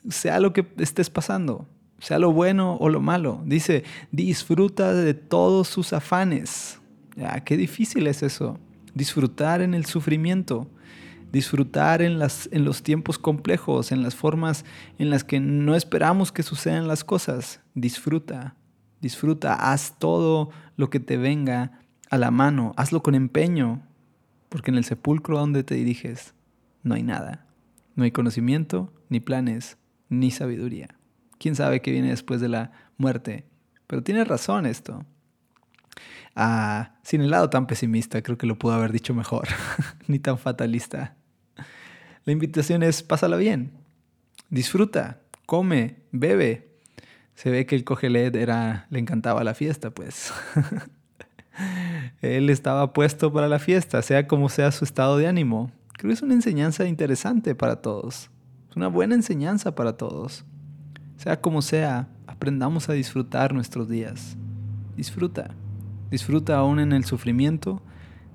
sea 0.09 0.39
lo 0.39 0.53
que 0.53 0.67
estés 0.77 1.09
pasando, 1.09 1.67
sea 1.99 2.19
lo 2.19 2.31
bueno 2.33 2.75
o 2.79 2.89
lo 2.89 3.01
malo. 3.01 3.41
Dice, 3.45 3.83
disfruta 4.11 4.93
de 4.93 5.13
todos 5.13 5.67
sus 5.67 5.93
afanes. 5.93 6.79
Ya, 7.15 7.39
qué 7.41 7.55
difícil 7.55 8.07
es 8.07 8.23
eso. 8.23 8.59
Disfrutar 8.93 9.61
en 9.61 9.73
el 9.73 9.85
sufrimiento, 9.85 10.69
disfrutar 11.31 12.01
en, 12.01 12.19
las, 12.19 12.49
en 12.51 12.65
los 12.65 12.83
tiempos 12.83 13.17
complejos, 13.17 13.91
en 13.91 14.03
las 14.03 14.15
formas 14.15 14.65
en 14.99 15.09
las 15.09 15.23
que 15.23 15.39
no 15.39 15.75
esperamos 15.75 16.31
que 16.31 16.43
sucedan 16.43 16.87
las 16.87 17.03
cosas. 17.03 17.61
Disfruta, 17.73 18.55
disfruta, 19.01 19.55
haz 19.55 19.97
todo 19.97 20.49
lo 20.75 20.89
que 20.89 20.99
te 20.99 21.17
venga 21.17 21.79
a 22.09 22.17
la 22.17 22.29
mano, 22.29 22.73
hazlo 22.77 23.01
con 23.01 23.15
empeño, 23.15 23.81
porque 24.53 24.69
en 24.69 24.77
el 24.77 24.83
sepulcro 24.83 25.39
donde 25.39 25.63
te 25.63 25.73
diriges 25.73 26.35
no 26.83 26.93
hay 26.93 27.01
nada. 27.01 27.47
No 27.95 28.03
hay 28.03 28.11
conocimiento, 28.11 28.93
ni 29.09 29.19
planes, 29.19 29.79
ni 30.09 30.29
sabiduría. 30.29 30.89
¿Quién 31.39 31.55
sabe 31.55 31.81
qué 31.81 31.89
viene 31.89 32.11
después 32.11 32.39
de 32.39 32.49
la 32.49 32.71
muerte? 32.95 33.45
Pero 33.87 34.03
tiene 34.03 34.23
razón 34.23 34.67
esto. 34.67 35.07
Ah, 36.35 36.99
sin 37.01 37.21
el 37.21 37.31
lado 37.31 37.49
tan 37.49 37.65
pesimista, 37.65 38.21
creo 38.21 38.37
que 38.37 38.45
lo 38.45 38.59
pudo 38.59 38.73
haber 38.73 38.91
dicho 38.91 39.15
mejor, 39.15 39.47
ni 40.07 40.19
tan 40.19 40.37
fatalista. 40.37 41.15
La 42.23 42.31
invitación 42.31 42.83
es 42.83 43.01
pásala 43.01 43.37
bien, 43.37 43.71
disfruta, 44.51 45.23
come, 45.47 46.03
bebe. 46.11 46.77
Se 47.33 47.49
ve 47.49 47.65
que 47.65 47.75
el 47.75 47.83
cogelet 47.83 48.35
era, 48.35 48.85
le 48.91 48.99
encantaba 48.99 49.43
la 49.43 49.55
fiesta, 49.55 49.89
pues. 49.89 50.31
Él 52.21 52.49
estaba 52.49 52.93
puesto 52.93 53.31
para 53.31 53.47
la 53.47 53.59
fiesta, 53.59 54.01
sea 54.01 54.27
como 54.27 54.49
sea 54.49 54.71
su 54.71 54.85
estado 54.85 55.17
de 55.17 55.27
ánimo. 55.27 55.71
Creo 55.93 56.09
que 56.09 56.13
es 56.13 56.21
una 56.21 56.33
enseñanza 56.33 56.87
interesante 56.87 57.55
para 57.55 57.81
todos. 57.81 58.29
Es 58.69 58.75
una 58.75 58.87
buena 58.87 59.15
enseñanza 59.15 59.75
para 59.75 59.97
todos. 59.97 60.45
Sea 61.17 61.39
como 61.39 61.61
sea, 61.61 62.09
aprendamos 62.27 62.89
a 62.89 62.93
disfrutar 62.93 63.53
nuestros 63.53 63.87
días. 63.87 64.35
Disfruta. 64.97 65.51
Disfruta 66.11 66.57
aún 66.57 66.79
en 66.79 66.91
el 66.91 67.05
sufrimiento. 67.05 67.81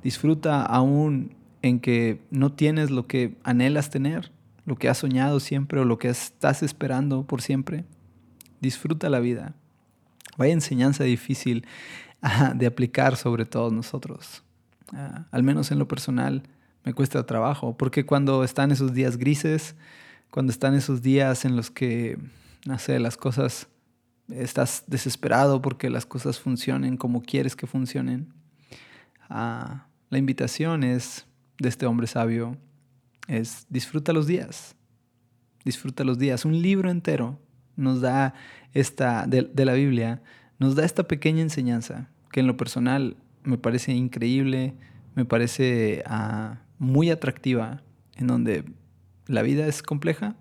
Disfruta 0.03 0.63
aún 0.63 1.35
en 1.63 1.81
que 1.81 2.23
no 2.31 2.53
tienes 2.53 2.91
lo 2.91 3.07
que 3.07 3.37
anhelas 3.43 3.91
tener, 3.91 4.33
lo 4.65 4.77
que 4.77 4.89
has 4.89 4.99
soñado 4.99 5.41
siempre 5.41 5.81
o 5.81 5.85
lo 5.85 5.99
que 5.99 6.09
estás 6.09 6.63
esperando 6.63 7.25
por 7.27 7.43
siempre. 7.43 7.85
Disfruta 8.61 9.11
la 9.11 9.21
vida. 9.21 9.55
Vaya 10.37 10.53
enseñanza 10.53 11.05
difícil 11.05 11.67
de 12.55 12.67
aplicar 12.67 13.17
sobre 13.17 13.45
todos 13.45 13.73
nosotros. 13.73 14.43
Ah, 14.93 15.27
al 15.31 15.43
menos 15.43 15.71
en 15.71 15.79
lo 15.79 15.87
personal 15.89 16.43
me 16.85 16.95
cuesta 16.95 17.25
trabajo, 17.27 17.77
porque 17.77 18.07
cuando 18.07 18.45
están 18.45 18.71
esos 18.71 18.95
días 18.95 19.19
grises, 19.19 19.75
cuando 20.31 20.53
están 20.53 20.75
esos 20.75 21.03
días 21.03 21.45
en 21.45 21.57
los 21.57 21.71
que, 21.71 22.19
no 22.65 22.79
sé, 22.79 22.99
las 22.99 23.17
cosas, 23.17 23.69
estás 24.29 24.85
desesperado 24.87 25.61
porque 25.63 25.91
las 25.91 26.07
cosas 26.07 26.39
funcionen 26.39 26.97
como 26.97 27.23
quieres 27.23 27.57
que 27.57 27.67
funcionen, 27.67 28.33
ah, 29.29 29.87
la 30.11 30.19
invitación 30.19 30.85
es 30.85 31.27
de 31.59 31.69
este 31.69 31.87
hombre 31.87 32.07
sabio, 32.07 32.57
es 33.27 33.67
disfruta 33.69 34.13
los 34.13 34.27
días, 34.27 34.75
disfruta 35.65 36.05
los 36.05 36.19
días. 36.19 36.45
Un 36.45 36.63
libro 36.63 36.91
entero 36.91 37.39
nos 37.77 38.01
da 38.01 38.35
esta, 38.73 39.27
de 39.27 39.65
la 39.65 39.75
Biblia, 39.75 40.23
nos 40.59 40.75
da 40.75 40.85
esta 40.85 41.05
pequeña 41.05 41.43
enseñanza 41.43 42.09
que 42.31 42.41
en 42.41 42.47
lo 42.47 42.57
personal 42.57 43.17
me 43.45 43.59
parece 43.59 43.93
increíble, 43.93 44.75
me 45.15 45.25
parece 45.25 46.03
ah, 46.07 46.61
muy 46.79 47.11
atractiva, 47.11 47.83
en 48.17 48.27
donde 48.27 48.65
la 49.27 49.43
vida 49.43 49.67
es 49.67 49.83
compleja. 49.83 50.37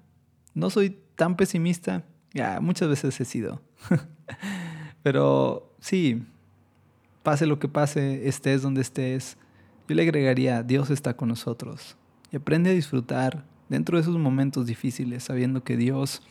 No 0.53 0.69
soy 0.69 0.97
tan 1.15 1.35
pesimista, 1.35 2.03
ya 2.33 2.59
muchas 2.59 2.89
veces 2.89 3.19
he 3.19 3.25
sido, 3.25 3.61
pero 5.03 5.75
sí, 5.79 6.23
pase 7.23 7.45
lo 7.45 7.59
que 7.59 7.67
pase, 7.67 8.27
estés 8.27 8.61
donde 8.61 8.81
estés, 8.81 9.37
yo 9.87 9.95
le 9.95 10.01
agregaría, 10.01 10.63
Dios 10.63 10.89
está 10.89 11.15
con 11.15 11.29
nosotros. 11.29 11.95
Y 12.31 12.35
aprende 12.35 12.71
a 12.71 12.73
disfrutar 12.73 13.45
dentro 13.69 13.97
de 13.97 14.01
esos 14.01 14.17
momentos 14.17 14.65
difíciles, 14.65 15.23
sabiendo 15.23 15.63
que 15.63 15.77
Dios 15.77 16.21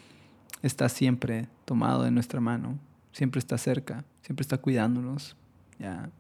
está 0.63 0.89
siempre 0.89 1.49
tomado 1.65 2.03
de 2.03 2.11
nuestra 2.11 2.41
mano 2.41 2.79
siempre 3.17 3.39
está 3.39 3.57
cerca, 3.57 4.05
siempre 4.21 4.43
está 4.43 4.59
cuidándonos. 4.59 5.37
Ya. 5.79 6.11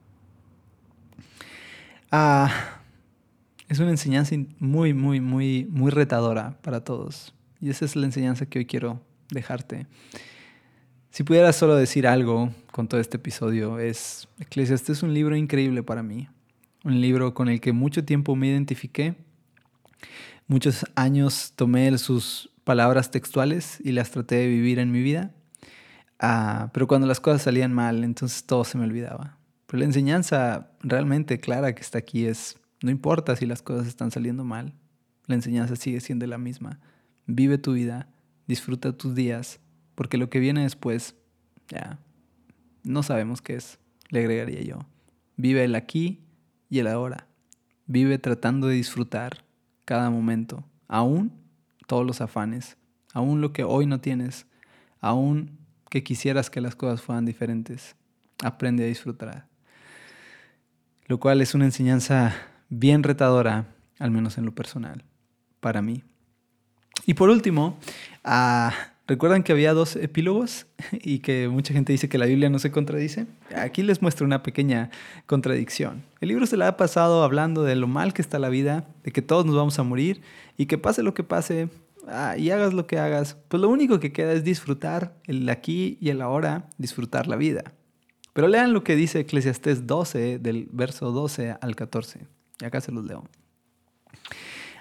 Ah, 2.11 2.81
es 3.69 3.79
una 3.81 3.91
enseñanza 3.91 4.35
muy, 4.59 4.95
muy, 4.95 5.21
muy, 5.21 5.67
muy 5.67 5.91
retadora 5.91 6.57
para 6.63 6.85
todos. 6.85 7.35
Y 7.61 7.69
esa 7.69 7.85
es 7.85 7.97
la 7.97 8.07
enseñanza 8.07 8.47
que 8.47 8.61
hoy 8.61 8.65
quiero 8.65 9.03
dejarte. 9.29 9.87
Si 11.11 11.23
pudiera 11.23 11.53
solo 11.53 11.77
decir 11.77 12.07
algo 12.07 12.51
con 12.73 12.89
todo 12.89 12.99
este 12.99 13.19
episodio, 13.19 13.79
es 13.79 14.27
Este 14.39 14.93
es 14.93 15.03
un 15.03 15.13
libro 15.13 15.37
increíble 15.37 15.83
para 15.83 16.03
mí. 16.03 16.29
Un 16.83 17.03
libro 17.03 17.35
con 17.35 17.51
el 17.51 17.61
que 17.61 17.73
mucho 17.73 18.07
tiempo 18.07 18.35
me 18.37 18.49
identifiqué. 18.49 19.17
Muchos 20.47 20.87
años 20.95 21.53
tomé 21.57 21.99
sus 21.99 22.49
palabras 22.65 23.11
textuales 23.11 23.81
y 23.85 23.93
las 23.93 24.13
traté 24.13 24.37
de 24.37 24.49
vivir 24.49 24.79
en 24.79 24.91
mi 24.93 25.03
vida. 25.03 25.35
Ah, 26.19 26.71
pero 26.73 26.87
cuando 26.87 27.07
las 27.07 27.21
cosas 27.21 27.43
salían 27.43 27.73
mal, 27.73 28.05
entonces 28.05 28.45
todo 28.45 28.65
se 28.65 28.79
me 28.79 28.85
olvidaba. 28.85 29.39
Pero 29.67 29.81
la 29.81 29.85
enseñanza 29.85 30.71
realmente 30.81 31.41
clara 31.41 31.75
que 31.75 31.83
está 31.83 31.99
aquí 31.99 32.27
es, 32.27 32.59
no 32.83 32.91
importa 32.91 33.37
si 33.37 33.47
las 33.47 33.63
cosas 33.63 33.87
están 33.87 34.11
saliendo 34.11 34.45
mal, 34.45 34.73
la 35.27 35.35
enseñanza 35.35 35.77
sigue 35.77 36.01
siendo 36.01 36.27
la 36.27 36.39
misma. 36.39 36.81
Vive 37.27 37.59
tu 37.59 37.73
vida, 37.73 38.09
disfruta 38.47 38.97
tus 38.97 39.15
días, 39.15 39.61
porque 39.95 40.19
lo 40.19 40.31
que 40.31 40.39
viene 40.39 40.63
después, 40.63 41.17
ya, 41.69 41.99
no 42.85 43.03
sabemos 43.03 43.43
qué 43.43 43.57
es, 43.57 43.79
le 44.11 44.21
agregaría 44.21 44.63
yo. 44.63 44.79
Vive 45.37 45.65
el 45.65 45.75
aquí 45.75 46.25
y 46.71 46.79
el 46.79 46.87
ahora. 46.87 47.27
Vive 47.87 48.19
tratando 48.19 48.69
de 48.69 48.75
disfrutar 48.77 49.45
cada 49.85 50.11
momento, 50.11 50.65
aún 50.89 51.33
todos 51.87 52.07
los 52.07 52.21
afanes, 52.21 52.77
aún 53.13 53.41
lo 53.41 53.53
que 53.53 53.65
hoy 53.65 53.87
no 53.87 54.01
tienes, 54.01 54.47
aún 55.01 55.59
que 55.89 56.03
quisieras 56.03 56.51
que 56.51 56.61
las 56.61 56.77
cosas 56.77 57.03
fueran 57.03 57.25
diferentes. 57.25 57.97
Aprende 58.43 58.85
a 58.85 58.87
disfrutar. 58.87 59.47
Lo 61.07 61.19
cual 61.21 61.41
es 61.41 61.55
una 61.55 61.65
enseñanza 61.65 62.35
bien 62.69 63.03
retadora, 63.03 63.67
al 63.99 64.11
menos 64.11 64.39
en 64.39 64.45
lo 64.45 64.55
personal, 64.55 65.05
para 65.61 65.83
mí. 65.83 66.03
Y 67.07 67.15
por 67.15 67.31
último, 67.31 67.79
ah, 68.25 68.73
¿recuerdan 69.07 69.45
que 69.45 69.53
había 69.53 69.73
dos 69.73 69.95
epílogos 69.97 70.67
y 70.93 71.21
que 71.21 71.49
mucha 71.49 71.73
gente 71.73 71.93
dice 71.93 72.09
que 72.09 72.19
la 72.19 72.27
Biblia 72.27 72.51
no 72.51 72.59
se 72.59 72.73
contradice? 72.73 73.27
Aquí 73.55 73.83
les 73.83 74.03
muestro 74.03 74.27
una 74.27 74.43
pequeña 74.43 74.91
contradicción. 75.27 76.03
El 76.21 76.29
libro 76.31 76.47
se 76.47 76.57
la 76.57 76.69
ha 76.69 76.77
pasado 76.77 77.23
hablando 77.23 77.63
de 77.63 77.77
lo 77.77 77.87
mal 77.87 78.13
que 78.13 78.23
está 78.23 78.39
la 78.39 78.49
vida, 78.49 78.85
de 79.05 79.13
que 79.13 79.23
todos 79.23 79.47
nos 79.47 79.55
vamos 79.55 79.79
a 79.79 79.85
morir 79.85 80.23
y 80.57 80.67
que 80.67 80.79
pase 80.79 81.03
lo 81.03 81.15
que 81.15 81.23
pase, 81.23 81.69
Ah, 82.07 82.37
y 82.37 82.51
hagas 82.51 82.73
lo 82.73 82.87
que 82.87 82.99
hagas, 82.99 83.37
pues 83.49 83.61
lo 83.61 83.69
único 83.69 83.99
que 83.99 84.13
queda 84.13 84.33
es 84.33 84.45
disfrutar 84.45 85.17
el 85.25 85.49
aquí 85.49 85.99
y 86.01 86.11
el 86.11 86.23
ahora, 86.23 86.69
disfrutar 86.79 87.27
la 87.27 87.37
vida. 87.37 87.65
Pero 88.33 88.49
lean 88.49 88.73
lo 88.73 88.85
que 88.85 88.97
dice 88.97 89.21
Eclesiastés 89.21 89.87
12, 89.87 90.39
del 90.39 90.69
verso 90.71 91.11
12 91.11 91.57
al 91.61 91.75
14. 91.75 92.27
Y 92.61 92.65
acá 92.65 92.81
se 92.81 92.93
los 92.93 93.05
leo. 93.05 93.25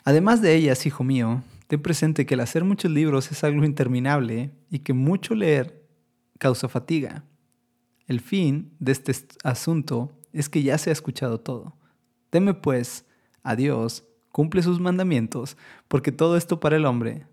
Además 0.04 0.42
de 0.42 0.56
ellas, 0.56 0.86
hijo 0.86 1.04
mío, 1.04 1.42
ten 1.68 1.82
presente 1.82 2.26
que 2.26 2.36
el 2.36 2.42
hacer 2.42 2.64
muchos 2.64 2.92
libros 2.92 3.32
es 3.32 3.44
algo 3.44 3.64
interminable 3.64 4.52
y 4.70 4.80
que 4.80 4.94
mucho 4.94 5.34
leer 5.34 5.84
causa 6.38 6.68
fatiga. 6.68 7.24
El 8.08 8.20
fin 8.20 8.74
de 8.80 8.92
este 8.92 9.14
asunto 9.44 10.12
es 10.32 10.48
que 10.48 10.62
ya 10.62 10.78
se 10.78 10.92
ha 10.92 10.94
escuchado 10.94 11.40
todo. 11.40 11.76
Teme 12.30 12.54
pues 12.54 13.06
a 13.42 13.56
Dios 13.56 14.04
cumple 14.36 14.62
sus 14.62 14.82
mandamientos, 14.82 15.56
porque 15.88 16.12
todo 16.12 16.36
esto 16.36 16.60
para 16.60 16.76
el 16.76 16.86
hombre, 16.86 17.26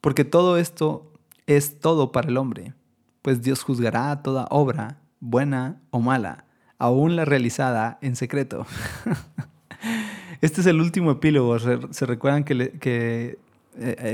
porque 0.00 0.24
todo 0.24 0.56
esto 0.56 1.12
es 1.46 1.78
todo 1.78 2.10
para 2.10 2.30
el 2.30 2.38
hombre, 2.38 2.72
pues 3.20 3.42
Dios 3.42 3.62
juzgará 3.62 4.22
toda 4.22 4.46
obra, 4.48 4.98
buena 5.20 5.82
o 5.90 6.00
mala, 6.00 6.46
aún 6.78 7.16
la 7.16 7.26
realizada 7.26 7.98
en 8.00 8.16
secreto. 8.16 8.64
este 10.40 10.62
es 10.62 10.66
el 10.66 10.80
último 10.80 11.10
epílogo. 11.10 11.58
Se 11.58 12.06
recuerdan 12.06 12.44
que, 12.44 12.72
eh, 12.82 13.36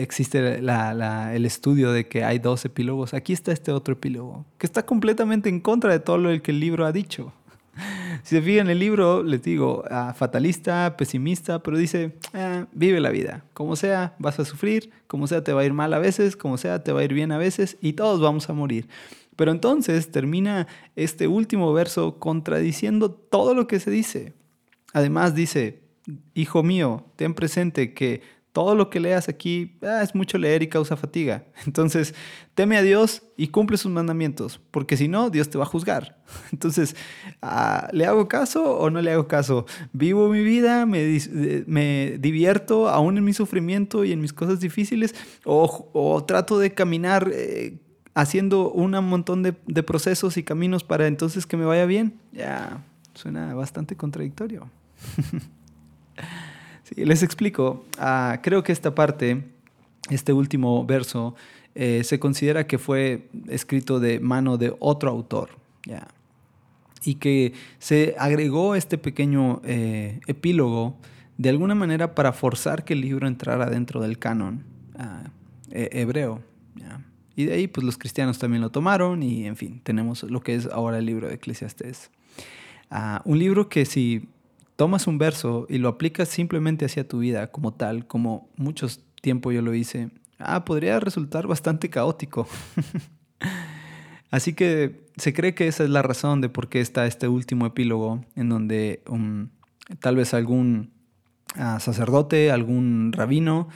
existe 0.02 0.58
el 0.58 1.46
estudio 1.46 1.92
de 1.92 2.08
que 2.08 2.24
hay 2.24 2.40
dos 2.40 2.64
epílogos. 2.64 3.14
Aquí 3.14 3.32
está 3.32 3.52
este 3.52 3.70
otro 3.70 3.92
epílogo, 3.92 4.44
que 4.58 4.66
está 4.66 4.84
completamente 4.84 5.48
en 5.48 5.60
contra 5.60 5.92
de 5.92 6.00
todo 6.00 6.18
lo 6.18 6.42
que 6.42 6.50
el 6.50 6.58
libro 6.58 6.84
ha 6.84 6.90
dicho. 6.90 7.32
Si 8.22 8.36
se 8.36 8.42
fijan 8.42 8.66
en 8.66 8.70
el 8.70 8.78
libro, 8.78 9.22
les 9.22 9.42
digo, 9.42 9.84
ah, 9.90 10.14
fatalista, 10.16 10.96
pesimista, 10.96 11.62
pero 11.62 11.76
dice, 11.76 12.16
ah, 12.32 12.66
vive 12.72 13.00
la 13.00 13.10
vida. 13.10 13.44
Como 13.52 13.76
sea, 13.76 14.14
vas 14.18 14.38
a 14.38 14.44
sufrir, 14.44 14.90
como 15.06 15.26
sea, 15.26 15.44
te 15.44 15.52
va 15.52 15.60
a 15.60 15.64
ir 15.64 15.74
mal 15.74 15.92
a 15.92 15.98
veces, 15.98 16.36
como 16.36 16.56
sea, 16.56 16.82
te 16.82 16.92
va 16.92 17.00
a 17.00 17.04
ir 17.04 17.12
bien 17.12 17.32
a 17.32 17.38
veces, 17.38 17.76
y 17.80 17.94
todos 17.94 18.20
vamos 18.20 18.48
a 18.48 18.54
morir. 18.54 18.88
Pero 19.36 19.50
entonces 19.50 20.10
termina 20.10 20.66
este 20.96 21.26
último 21.26 21.72
verso 21.72 22.18
contradiciendo 22.18 23.10
todo 23.10 23.54
lo 23.54 23.66
que 23.66 23.80
se 23.80 23.90
dice. 23.90 24.32
Además 24.92 25.34
dice, 25.34 25.82
hijo 26.34 26.62
mío, 26.62 27.04
ten 27.16 27.34
presente 27.34 27.94
que 27.94 28.22
todo 28.54 28.76
lo 28.76 28.88
que 28.88 29.00
leas 29.00 29.28
aquí 29.28 29.76
ah, 29.82 30.00
es 30.00 30.14
mucho 30.14 30.38
leer 30.38 30.62
y 30.62 30.68
causa 30.68 30.96
fatiga. 30.96 31.44
Entonces, 31.66 32.14
teme 32.54 32.76
a 32.76 32.82
Dios 32.82 33.24
y 33.36 33.48
cumple 33.48 33.76
sus 33.76 33.90
mandamientos, 33.90 34.60
porque 34.70 34.96
si 34.96 35.08
no, 35.08 35.28
Dios 35.28 35.50
te 35.50 35.58
va 35.58 35.64
a 35.64 35.66
juzgar. 35.66 36.22
Entonces, 36.52 36.94
ah, 37.42 37.88
¿le 37.92 38.06
hago 38.06 38.28
caso 38.28 38.78
o 38.78 38.90
no 38.90 39.02
le 39.02 39.10
hago 39.10 39.26
caso? 39.26 39.66
¿Vivo 39.92 40.28
mi 40.28 40.44
vida? 40.44 40.86
¿Me, 40.86 41.18
me 41.66 42.16
divierto 42.20 42.88
aún 42.88 43.18
en 43.18 43.24
mi 43.24 43.32
sufrimiento 43.32 44.04
y 44.04 44.12
en 44.12 44.20
mis 44.20 44.32
cosas 44.32 44.60
difíciles? 44.60 45.16
¿O, 45.44 46.24
trato 46.24 46.60
de 46.60 46.72
caminar 46.72 47.32
eh, 47.34 47.80
haciendo 48.14 48.70
un 48.70 48.92
montón 48.92 49.42
de, 49.42 49.54
de 49.66 49.82
procesos 49.82 50.36
y 50.36 50.44
caminos 50.44 50.84
para 50.84 51.08
entonces 51.08 51.44
que 51.44 51.56
me 51.56 51.64
vaya 51.64 51.86
bien? 51.86 52.20
Ya, 52.30 52.84
suena 53.14 53.52
bastante 53.52 53.96
contradictorio. 53.96 54.70
Sí, 56.84 57.04
les 57.04 57.22
explico. 57.22 57.84
Ah, 57.98 58.40
creo 58.42 58.62
que 58.62 58.72
esta 58.72 58.94
parte, 58.94 59.42
este 60.10 60.32
último 60.32 60.84
verso, 60.84 61.34
eh, 61.74 62.04
se 62.04 62.18
considera 62.18 62.66
que 62.66 62.78
fue 62.78 63.28
escrito 63.48 64.00
de 64.00 64.20
mano 64.20 64.58
de 64.58 64.74
otro 64.78 65.10
autor. 65.10 65.50
Y 67.06 67.16
que 67.16 67.52
se 67.78 68.14
agregó 68.18 68.74
este 68.74 68.96
pequeño 68.96 69.60
eh, 69.64 70.20
epílogo 70.26 70.96
de 71.36 71.50
alguna 71.50 71.74
manera 71.74 72.14
para 72.14 72.32
forzar 72.32 72.84
que 72.84 72.94
el 72.94 73.02
libro 73.02 73.26
entrara 73.26 73.68
dentro 73.68 74.00
del 74.00 74.18
canon 74.18 74.64
ah, 74.98 75.24
e, 75.70 75.90
hebreo. 75.92 76.40
Y 77.36 77.46
de 77.46 77.54
ahí, 77.54 77.66
pues 77.66 77.84
los 77.84 77.98
cristianos 77.98 78.38
también 78.38 78.62
lo 78.62 78.70
tomaron 78.70 79.22
y, 79.22 79.46
en 79.46 79.56
fin, 79.56 79.80
tenemos 79.82 80.22
lo 80.22 80.40
que 80.40 80.54
es 80.54 80.66
ahora 80.66 80.98
el 80.98 81.06
libro 81.06 81.26
de 81.26 81.34
Eclesiastés. 81.34 82.10
Ah, 82.90 83.22
un 83.24 83.40
libro 83.40 83.68
que 83.68 83.84
si 83.84 84.28
tomas 84.76 85.06
un 85.06 85.18
verso 85.18 85.66
y 85.68 85.78
lo 85.78 85.88
aplicas 85.88 86.28
simplemente 86.28 86.84
hacia 86.84 87.06
tu 87.06 87.18
vida 87.18 87.50
como 87.50 87.74
tal, 87.74 88.06
como 88.06 88.50
muchos 88.56 89.00
tiempo 89.20 89.52
yo 89.52 89.62
lo 89.62 89.74
hice, 89.74 90.10
ah, 90.38 90.64
podría 90.64 91.00
resultar 91.00 91.46
bastante 91.46 91.88
caótico. 91.90 92.46
Así 94.30 94.52
que 94.52 95.06
se 95.16 95.32
cree 95.32 95.54
que 95.54 95.68
esa 95.68 95.84
es 95.84 95.90
la 95.90 96.02
razón 96.02 96.40
de 96.40 96.48
por 96.48 96.68
qué 96.68 96.80
está 96.80 97.06
este 97.06 97.28
último 97.28 97.66
epílogo 97.66 98.24
en 98.34 98.48
donde 98.48 99.02
um, 99.08 99.48
tal 100.00 100.16
vez 100.16 100.34
algún 100.34 100.92
ah, 101.54 101.78
sacerdote, 101.78 102.50
algún 102.50 103.12
rabino, 103.12 103.68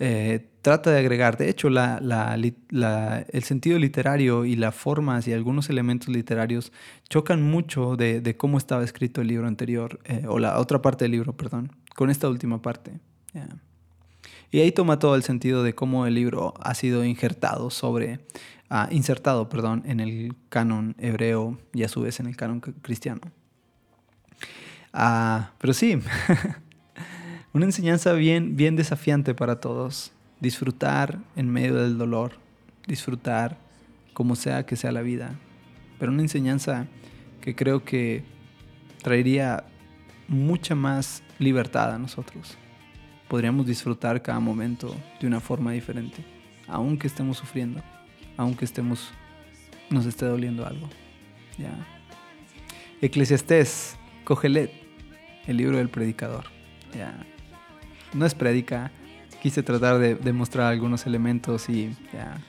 eh, 0.00 0.49
trata 0.62 0.90
de 0.90 0.98
agregar. 0.98 1.36
De 1.36 1.48
hecho, 1.48 1.68
el 1.68 3.42
sentido 3.42 3.78
literario 3.78 4.44
y 4.44 4.56
las 4.56 4.74
formas 4.74 5.26
y 5.28 5.32
algunos 5.32 5.70
elementos 5.70 6.08
literarios 6.08 6.72
chocan 7.08 7.42
mucho 7.42 7.96
de, 7.96 8.36
cómo 8.36 8.58
estaba 8.58 8.84
escrito 8.84 9.20
el 9.20 9.28
libro 9.28 9.46
anterior, 9.46 10.00
eh, 10.04 10.24
o 10.28 10.38
la 10.38 10.58
otra 10.58 10.82
parte 10.82 11.04
del 11.04 11.12
libro, 11.12 11.36
perdón, 11.36 11.72
con 11.94 12.10
esta 12.10 12.28
última 12.28 12.62
parte. 12.62 12.92
Y 14.50 14.60
ahí 14.60 14.72
toma 14.72 14.98
todo 14.98 15.14
el 15.14 15.22
sentido 15.22 15.62
de 15.62 15.74
cómo 15.74 16.06
el 16.06 16.14
libro 16.14 16.54
ha 16.60 16.74
sido 16.74 17.04
injertado 17.04 17.70
sobre, 17.70 18.20
ah, 18.68 18.88
insertado, 18.90 19.48
perdón, 19.48 19.84
en 19.86 20.00
el 20.00 20.34
canon 20.48 20.96
hebreo 20.98 21.58
y 21.72 21.84
a 21.84 21.88
su 21.88 22.02
vez 22.02 22.18
en 22.20 22.26
el 22.26 22.36
canon 22.36 22.60
cristiano. 22.60 23.20
Ah, 24.92 25.52
pero 25.58 25.72
sí, 25.72 26.00
Una 27.52 27.64
enseñanza 27.64 28.12
bien, 28.12 28.56
bien 28.56 28.76
desafiante 28.76 29.34
para 29.34 29.58
todos. 29.58 30.12
Disfrutar 30.40 31.18
en 31.36 31.48
medio 31.50 31.74
del 31.74 31.98
dolor, 31.98 32.32
disfrutar 32.86 33.58
como 34.14 34.36
sea 34.36 34.64
que 34.66 34.76
sea 34.76 34.92
la 34.92 35.02
vida. 35.02 35.34
Pero 35.98 36.12
una 36.12 36.22
enseñanza 36.22 36.86
que 37.40 37.54
creo 37.54 37.84
que 37.84 38.24
traería 39.02 39.64
mucha 40.28 40.74
más 40.74 41.22
libertad 41.38 41.92
a 41.92 41.98
nosotros. 41.98 42.56
Podríamos 43.28 43.66
disfrutar 43.66 44.22
cada 44.22 44.40
momento 44.40 44.94
de 45.20 45.26
una 45.26 45.40
forma 45.40 45.72
diferente, 45.72 46.24
aunque 46.66 47.06
estemos 47.06 47.38
sufriendo, 47.38 47.82
aunque 48.36 48.64
estemos, 48.64 49.12
nos 49.88 50.06
esté 50.06 50.26
doliendo 50.26 50.66
algo. 50.66 50.88
¿Ya? 51.58 51.72
Eclesiastés, 53.00 53.96
Cogelet, 54.24 54.72
el 55.46 55.56
libro 55.58 55.78
del 55.78 55.88
predicador. 55.88 56.44
¿Ya? 56.96 57.14
no 58.14 58.26
es 58.26 58.34
prédica. 58.34 58.90
Quise 59.42 59.62
tratar 59.62 59.98
de 59.98 60.14
demostrar 60.14 60.70
algunos 60.70 61.06
elementos 61.06 61.68
y 61.68 61.96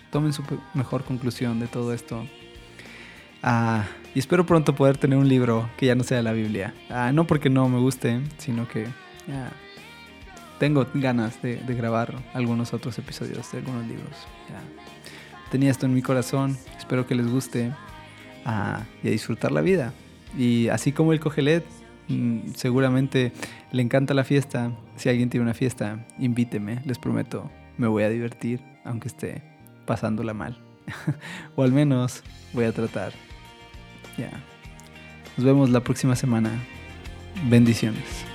tomen 0.10 0.34
su 0.34 0.44
mejor 0.74 1.04
conclusión 1.04 1.60
de 1.60 1.68
todo 1.68 1.94
esto. 1.94 2.26
Ah, 3.44 3.86
y 4.14 4.20
espero 4.20 4.46
pronto 4.46 4.76
poder 4.76 4.98
tener 4.98 5.18
un 5.18 5.28
libro 5.28 5.70
que 5.78 5.86
ya 5.88 5.96
no 5.96 6.04
sea 6.04 6.22
la 6.22 6.34
Biblia. 6.34 6.74
Ah, 6.90 7.12
no 7.14 7.26
porque 7.26 7.50
no 7.50 7.68
me 7.70 7.80
guste, 7.80 8.22
sino 8.38 8.68
que 8.68 8.88
tengo 10.60 10.86
ganas 10.94 11.42
de, 11.42 11.56
grabar 11.68 12.14
algunos 12.34 12.74
otros 12.74 12.98
episodios 13.00 13.52
de 13.52 13.60
algunos 13.60 13.88
libros. 13.88 14.16
Tenía 15.50 15.72
esto 15.72 15.86
en 15.86 15.94
mi 15.94 16.02
corazón, 16.02 16.58
espero 16.78 17.08
que 17.08 17.16
les 17.16 17.28
guste 17.28 17.72
ah, 18.46 18.84
y 19.04 19.08
a 19.08 19.12
disfrutar 19.12 19.52
la 19.52 19.62
vida. 19.62 19.94
Y 20.38 20.68
así 20.68 20.92
como 20.92 21.14
el 21.14 21.20
cogelet, 21.20 21.66
seguramente 22.56 23.32
le 23.72 23.82
encanta 23.82 24.14
la 24.14 24.24
fiesta. 24.24 24.72
Si 24.96 25.10
alguien 25.10 25.30
tiene 25.30 25.44
una 25.44 25.54
fiesta, 25.54 26.06
invíteme, 26.20 26.82
les 26.86 27.00
prometo, 27.00 27.50
me 27.78 27.88
voy 27.88 28.04
a 28.04 28.10
divertir, 28.10 28.62
aunque 28.84 29.08
esté 29.08 29.44
pasándola 29.86 30.34
mal. 30.34 30.58
o 31.56 31.64
al 31.64 31.72
menos 31.72 32.24
voy 32.54 32.66
a 32.66 32.72
tratar. 32.72 33.14
Ya. 34.18 34.32
Nos 35.38 35.46
vemos 35.46 35.70
la 35.70 35.82
próxima 35.82 36.16
semana. 36.16 36.52
Bendiciones. 37.50 38.31